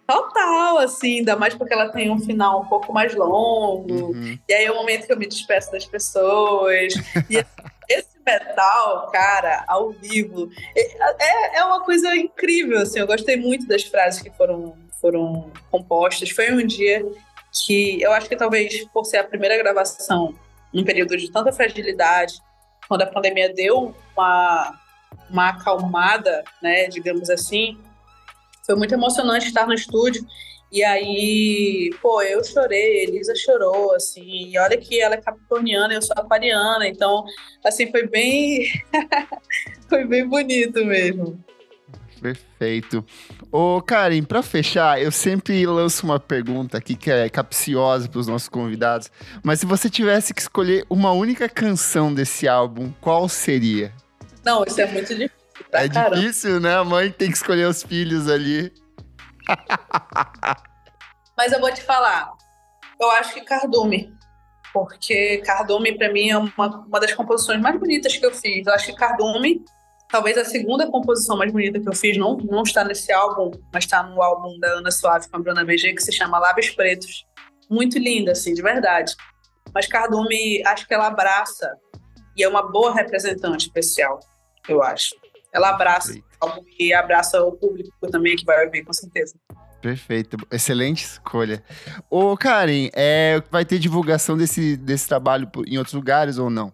Total, 0.06 0.80
assim, 0.80 1.20
ainda 1.20 1.36
mais 1.36 1.56
porque 1.56 1.74
ela 1.74 1.90
tem 1.90 2.12
um 2.12 2.20
final 2.20 2.62
um 2.62 2.66
pouco 2.66 2.92
mais 2.92 3.14
longo. 3.16 4.12
Uhum. 4.12 4.38
E 4.48 4.54
aí 4.54 4.66
é 4.66 4.72
o 4.72 4.76
momento 4.76 5.06
que 5.06 5.14
eu 5.14 5.18
me 5.18 5.28
despeço 5.28 5.72
das 5.72 5.86
pessoas. 5.86 6.94
e 7.30 7.38
esse 7.90 8.20
metal, 8.26 9.10
cara, 9.12 9.64
ao 9.68 9.92
vivo, 9.92 10.50
é, 10.76 11.60
é 11.60 11.64
uma 11.64 11.82
coisa 11.84 12.16
incrível, 12.16 12.80
assim. 12.80 13.00
Eu 13.00 13.08
gostei 13.08 13.38
muito 13.38 13.66
das 13.68 13.84
frases 13.84 14.22
que 14.22 14.30
foram, 14.32 14.76
foram 15.00 15.52
compostas. 15.72 16.30
Foi 16.32 16.52
um 16.52 16.66
dia 16.66 17.06
que 17.66 18.02
eu 18.02 18.12
acho 18.12 18.28
que 18.28 18.36
talvez 18.36 18.84
por 18.90 19.06
ser 19.06 19.18
a 19.18 19.24
primeira 19.24 19.58
gravação 19.58 20.34
num 20.74 20.84
período 20.84 21.16
de 21.16 21.32
tanta 21.32 21.52
fragilidade, 21.52 22.36
quando 22.88 23.04
a 23.04 23.08
pandemia 23.08 23.54
deu 23.54 23.96
uma, 24.16 24.80
uma 25.30 25.50
acalmada, 25.50 26.44
né, 26.62 26.88
digamos 26.88 27.30
assim, 27.30 27.78
foi 28.66 28.76
muito 28.76 28.94
emocionante 28.94 29.48
estar 29.48 29.68
no 29.68 29.74
estúdio. 29.74 30.26
E 30.72 30.84
aí, 30.84 31.92
pô, 32.02 32.22
eu 32.24 32.44
chorei, 32.44 33.04
Elisa 33.04 33.36
chorou, 33.36 33.94
assim, 33.94 34.50
e 34.50 34.58
olha 34.58 34.76
que 34.76 35.00
ela 35.00 35.14
é 35.14 35.22
capricorniana, 35.22 35.94
eu 35.94 36.02
sou 36.02 36.16
aquariana, 36.18 36.88
então, 36.88 37.24
assim, 37.64 37.92
foi 37.92 38.08
bem. 38.08 38.66
foi 39.88 40.04
bem 40.04 40.28
bonito 40.28 40.84
mesmo. 40.84 41.40
Perfeito. 42.24 43.06
Ô, 43.52 43.82
Karen, 43.82 44.24
para 44.24 44.42
fechar, 44.42 45.00
eu 45.02 45.12
sempre 45.12 45.66
lanço 45.68 46.06
uma 46.06 46.20
pergunta 46.20 46.78
aqui 46.78 46.96
que 46.96 47.12
é 47.12 47.30
capciosa 47.30 48.08
para 48.08 48.20
os 48.20 48.28
nossos 48.28 48.48
convidados, 48.48 49.12
mas 49.44 49.60
se 49.60 49.66
você 49.66 49.90
tivesse 49.90 50.34
que 50.34 50.42
escolher 50.42 50.86
uma 50.90 51.12
única 51.12 51.50
canção 51.50 52.14
desse 52.14 52.48
álbum, 52.48 52.92
qual 53.02 53.28
seria? 53.28 53.94
Não, 54.44 54.64
isso 54.66 54.80
é 54.80 54.86
muito 54.88 55.14
difícil 55.14 55.44
é 55.72 55.90
caramba. 55.90 56.16
difícil, 56.16 56.60
né? 56.60 56.76
A 56.76 56.84
mãe 56.84 57.12
tem 57.12 57.30
que 57.30 57.38
escolher 57.38 57.68
os 57.68 57.84
filhos 57.84 58.30
ali. 58.30 58.72
Mas 61.38 61.52
eu 61.52 61.60
vou 61.60 61.74
te 61.74 61.82
falar. 61.82 62.32
Eu 63.00 63.10
acho 63.12 63.34
que 63.34 63.42
Cardume. 63.42 64.14
Porque 64.72 65.38
Cardume, 65.40 65.98
para 65.98 66.12
mim, 66.12 66.30
é 66.30 66.38
uma, 66.38 66.52
uma 66.58 67.00
das 67.00 67.14
composições 67.14 67.62
mais 67.62 67.80
bonitas 67.80 68.16
que 68.16 68.26
eu 68.26 68.34
fiz. 68.34 68.66
Eu 68.66 68.74
acho 68.74 68.88
que 68.88 68.96
Cardume, 68.96 69.64
talvez 70.14 70.38
a 70.38 70.46
segunda 70.46 70.86
composição 70.86 71.36
mais 71.36 71.52
bonita 71.52 71.80
que 71.80 71.90
eu 71.90 71.96
fiz, 71.96 72.16
não, 72.16 72.38
não 72.38 72.62
está 72.62 72.84
nesse 72.84 73.12
álbum, 73.12 73.50
mas 73.74 73.86
está 73.86 74.04
no 74.04 74.22
álbum 74.22 74.60
da 74.60 74.68
Ana 74.74 74.92
Suave 74.92 75.28
com 75.28 75.38
a 75.38 75.40
Bruna 75.40 75.66
BG, 75.66 75.96
que 75.96 76.04
se 76.04 76.12
chama 76.12 76.38
Lábios 76.38 76.70
Pretos. 76.70 77.26
Muito 77.68 77.98
linda, 77.98 78.34
assim, 78.34 78.54
de 78.54 78.62
verdade. 78.62 79.16
Mas 79.74 79.88
Cardume, 79.88 80.62
acho 80.68 80.88
que 80.88 80.94
ela 80.94 81.08
abraça 81.08 81.76
e 82.38 82.44
é 82.44 82.48
uma 82.48 82.62
boa 82.62 82.94
representante 82.94 83.66
especial 83.66 84.20
eu 84.70 84.84
acho. 84.84 85.16
Ela 85.52 85.70
abraça, 85.70 86.14
e 86.80 86.94
abraça 86.94 87.42
o 87.44 87.52
público 87.54 87.92
também 88.12 88.36
que 88.36 88.46
vai 88.46 88.64
ouvir, 88.66 88.84
com 88.84 88.94
certeza. 88.94 89.34
Perfeito, 89.82 90.38
excelente 90.52 91.04
escolha. 91.04 91.64
Ô, 92.08 92.38
Karen, 92.38 92.90
é, 92.94 93.42
vai 93.50 93.66
ter 93.66 93.80
divulgação 93.80 94.38
desse, 94.38 94.78
desse 94.78 95.08
trabalho 95.08 95.50
em 95.66 95.80
outros 95.80 95.96
lugares 95.96 96.38
ou 96.38 96.52
não? 96.52 96.72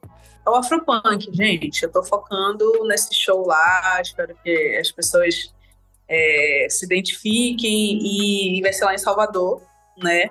É 0.49 0.51
o 0.51 0.55
Afropunk, 0.55 1.29
gente. 1.31 1.83
Eu 1.83 1.91
tô 1.91 2.03
focando 2.03 2.65
nesse 2.87 3.13
show 3.13 3.45
lá, 3.45 3.99
espero 4.01 4.35
que 4.43 4.77
as 4.77 4.91
pessoas 4.91 5.53
é, 6.07 6.67
se 6.69 6.85
identifiquem 6.85 7.99
e 8.01 8.61
vai 8.61 8.73
ser 8.73 8.85
lá 8.85 8.93
em 8.93 8.97
Salvador, 8.97 9.61
né? 9.97 10.29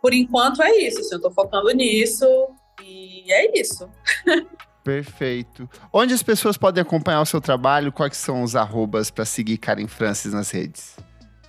Por 0.00 0.12
enquanto 0.12 0.62
é 0.62 0.76
isso, 0.78 1.00
assim, 1.00 1.14
eu 1.14 1.20
tô 1.20 1.30
focando 1.30 1.70
nisso 1.70 2.26
e 2.82 3.32
é 3.32 3.58
isso. 3.58 3.88
Perfeito. 4.82 5.70
Onde 5.92 6.12
as 6.12 6.24
pessoas 6.24 6.56
podem 6.56 6.82
acompanhar 6.82 7.20
o 7.20 7.26
seu 7.26 7.40
trabalho? 7.40 7.92
Quais 7.92 8.16
são 8.16 8.42
os 8.42 8.56
arrobas 8.56 9.12
para 9.12 9.24
seguir 9.24 9.58
Karen 9.58 9.86
Francis 9.86 10.32
nas 10.32 10.50
redes? 10.50 10.96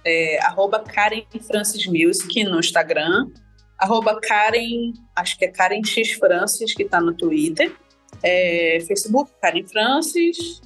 é, 0.05 0.39
arroba 0.43 0.79
Karen 0.79 1.23
Francis 1.47 1.85
Music 1.87 2.43
no 2.43 2.59
Instagram, 2.59 3.29
arroba 3.77 4.19
Karen, 4.19 4.93
acho 5.15 5.37
que 5.37 5.45
é 5.45 5.47
Karen 5.47 5.83
X 5.83 6.11
Francis, 6.13 6.73
que 6.73 6.83
está 6.83 6.99
no 6.99 7.13
Twitter, 7.13 7.73
é, 8.23 8.79
Facebook, 8.87 9.31
Karen 9.41 9.65
Francis, 9.65 10.61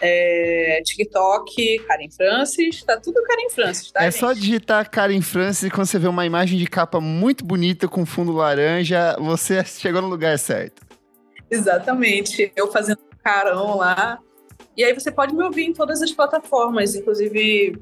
é, 0.00 0.80
TikTok, 0.84 1.78
Karen 1.80 2.10
Francis, 2.10 2.82
tá 2.82 2.98
tudo 2.98 3.22
Karen 3.22 3.50
Francis, 3.50 3.90
tá? 3.92 4.02
É 4.02 4.10
gente? 4.10 4.20
só 4.20 4.32
digitar 4.32 4.90
Karen 4.90 5.20
Francis 5.20 5.64
e 5.64 5.70
quando 5.70 5.86
você 5.86 5.98
vê 5.98 6.08
uma 6.08 6.26
imagem 6.26 6.58
de 6.58 6.66
capa 6.66 7.00
muito 7.00 7.44
bonita 7.44 7.86
com 7.86 8.04
fundo 8.04 8.32
laranja, 8.32 9.16
você 9.18 9.64
chegou 9.64 10.02
no 10.02 10.08
lugar 10.08 10.38
certo. 10.38 10.82
Exatamente. 11.50 12.52
Eu 12.56 12.70
fazendo 12.70 13.00
carão 13.22 13.76
lá. 13.76 14.18
E 14.76 14.84
aí 14.84 14.94
você 14.94 15.10
pode 15.10 15.34
me 15.34 15.42
ouvir 15.42 15.64
em 15.64 15.72
todas 15.72 16.00
as 16.00 16.10
plataformas, 16.12 16.94
inclusive 16.94 17.78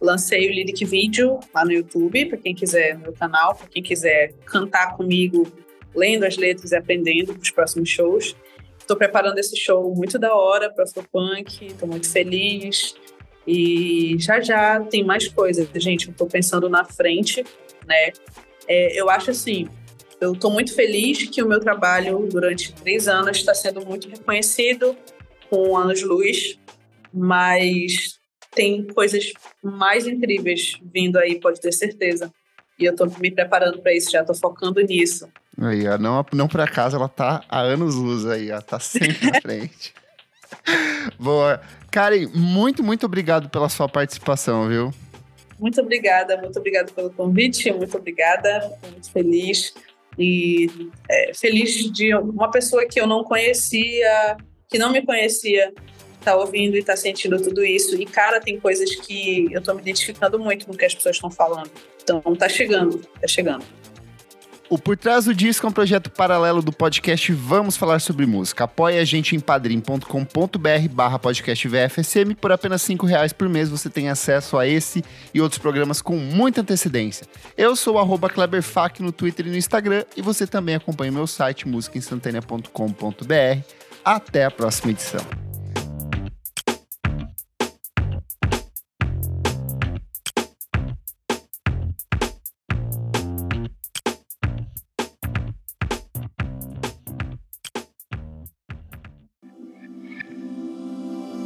Lancei 0.00 0.48
o 0.48 0.52
Lyric 0.52 0.84
Video 0.84 1.38
lá 1.54 1.64
no 1.64 1.72
YouTube, 1.72 2.26
para 2.26 2.38
quem 2.38 2.54
quiser, 2.54 2.94
no 2.94 3.02
meu 3.02 3.12
canal, 3.12 3.54
para 3.54 3.68
quem 3.68 3.82
quiser 3.82 4.32
cantar 4.46 4.96
comigo, 4.96 5.46
lendo 5.94 6.24
as 6.24 6.36
letras 6.36 6.72
e 6.72 6.76
aprendendo 6.76 7.32
para 7.34 7.42
os 7.42 7.50
próximos 7.50 7.88
shows. 7.88 8.36
Estou 8.78 8.96
preparando 8.96 9.38
esse 9.38 9.56
show 9.56 9.94
muito 9.94 10.18
da 10.18 10.34
hora 10.34 10.70
para 10.72 10.84
Afropunk, 10.84 11.66
estou 11.66 11.88
muito 11.88 12.10
feliz. 12.10 12.94
E 13.46 14.16
já 14.18 14.40
já 14.40 14.80
tem 14.80 15.04
mais 15.04 15.28
coisas, 15.28 15.68
gente. 15.74 16.12
Eu 16.18 16.26
pensando 16.26 16.68
na 16.68 16.84
frente, 16.84 17.44
né? 17.86 18.12
É, 18.68 18.98
eu 18.98 19.10
acho 19.10 19.30
assim, 19.30 19.68
eu 20.20 20.32
estou 20.32 20.50
muito 20.50 20.74
feliz 20.74 21.24
que 21.24 21.42
o 21.42 21.48
meu 21.48 21.58
trabalho 21.58 22.28
durante 22.30 22.72
três 22.72 23.08
anos 23.08 23.38
está 23.38 23.54
sendo 23.54 23.84
muito 23.84 24.08
reconhecido 24.08 24.96
com 25.50 25.76
anos-luz, 25.76 26.58
mas 27.12 28.20
tem 28.54 28.86
coisas 28.86 29.32
mais 29.62 30.06
incríveis 30.06 30.78
vindo 30.94 31.18
aí, 31.18 31.40
pode 31.40 31.60
ter 31.60 31.72
certeza. 31.72 32.32
E 32.78 32.84
eu 32.84 32.94
tô 32.96 33.06
me 33.18 33.30
preparando 33.30 33.80
para 33.80 33.94
isso, 33.94 34.10
já 34.10 34.24
tô 34.24 34.34
focando 34.34 34.80
nisso. 34.80 35.28
Aí, 35.60 35.86
ó, 35.86 35.98
não, 35.98 36.24
não 36.32 36.48
por 36.48 36.60
acaso 36.60 36.96
ela 36.96 37.08
tá 37.08 37.44
há 37.48 37.60
anos 37.60 37.94
luz 37.94 38.26
aí, 38.26 38.50
ó, 38.50 38.60
tá 38.60 38.80
sempre 38.80 39.30
na 39.30 39.40
frente. 39.42 39.94
Boa. 41.18 41.60
Karen, 41.90 42.26
muito, 42.34 42.82
muito 42.82 43.06
obrigado 43.06 43.50
pela 43.50 43.68
sua 43.68 43.88
participação, 43.88 44.68
viu? 44.68 44.92
Muito 45.58 45.80
obrigada, 45.80 46.36
muito 46.38 46.58
obrigada 46.58 46.90
pelo 46.92 47.10
convite, 47.10 47.70
muito 47.72 47.96
obrigada, 47.96 48.72
muito 48.90 49.10
feliz. 49.10 49.74
E 50.18 50.90
é, 51.08 51.32
feliz 51.34 51.90
de 51.92 52.14
uma 52.14 52.50
pessoa 52.50 52.86
que 52.86 53.00
eu 53.00 53.06
não 53.06 53.22
conhecia, 53.24 54.36
que 54.68 54.78
não 54.78 54.90
me 54.90 55.02
conhecia, 55.02 55.72
tá 56.22 56.36
ouvindo 56.36 56.76
e 56.76 56.82
tá 56.82 56.96
sentindo 56.96 57.40
tudo 57.42 57.64
isso. 57.64 58.00
E, 58.00 58.06
cara, 58.06 58.40
tem 58.40 58.58
coisas 58.58 58.94
que 58.96 59.48
eu 59.50 59.60
tô 59.60 59.74
me 59.74 59.80
identificando 59.80 60.38
muito 60.38 60.66
com 60.66 60.72
o 60.72 60.76
que 60.76 60.84
as 60.84 60.94
pessoas 60.94 61.16
estão 61.16 61.30
falando. 61.30 61.70
Então, 62.02 62.20
tá 62.36 62.48
chegando, 62.48 62.98
tá 63.20 63.28
chegando. 63.28 63.64
O 64.72 64.78
Por 64.78 64.96
Trás 64.96 65.26
do 65.26 65.34
Disco 65.34 65.66
é 65.66 65.68
um 65.68 65.72
projeto 65.72 66.08
paralelo 66.08 66.62
do 66.62 66.72
podcast 66.72 67.30
Vamos 67.30 67.76
Falar 67.76 68.00
Sobre 68.00 68.24
Música. 68.24 68.64
Apoie 68.64 68.98
a 68.98 69.04
gente 69.04 69.36
em 69.36 69.38
padrim.com.br 69.38 70.88
barra 70.90 71.18
podcast 71.18 71.68
VFSM. 71.68 72.34
Por 72.40 72.50
apenas 72.52 72.80
cinco 72.80 73.04
reais 73.04 73.34
por 73.34 73.50
mês 73.50 73.68
você 73.68 73.90
tem 73.90 74.08
acesso 74.08 74.56
a 74.56 74.66
esse 74.66 75.04
e 75.34 75.42
outros 75.42 75.58
programas 75.58 76.00
com 76.00 76.16
muita 76.16 76.62
antecedência. 76.62 77.26
Eu 77.54 77.76
sou 77.76 77.98
o 77.98 78.18
Kleberfac 78.30 79.02
no 79.02 79.12
Twitter 79.12 79.46
e 79.46 79.50
no 79.50 79.58
Instagram 79.58 80.06
e 80.16 80.22
você 80.22 80.46
também 80.46 80.74
acompanha 80.74 81.12
meu 81.12 81.26
site 81.26 81.68
musicainstantanea.com.br. 81.68 83.60
Até 84.02 84.46
a 84.46 84.50
próxima 84.50 84.92
edição. 84.92 85.51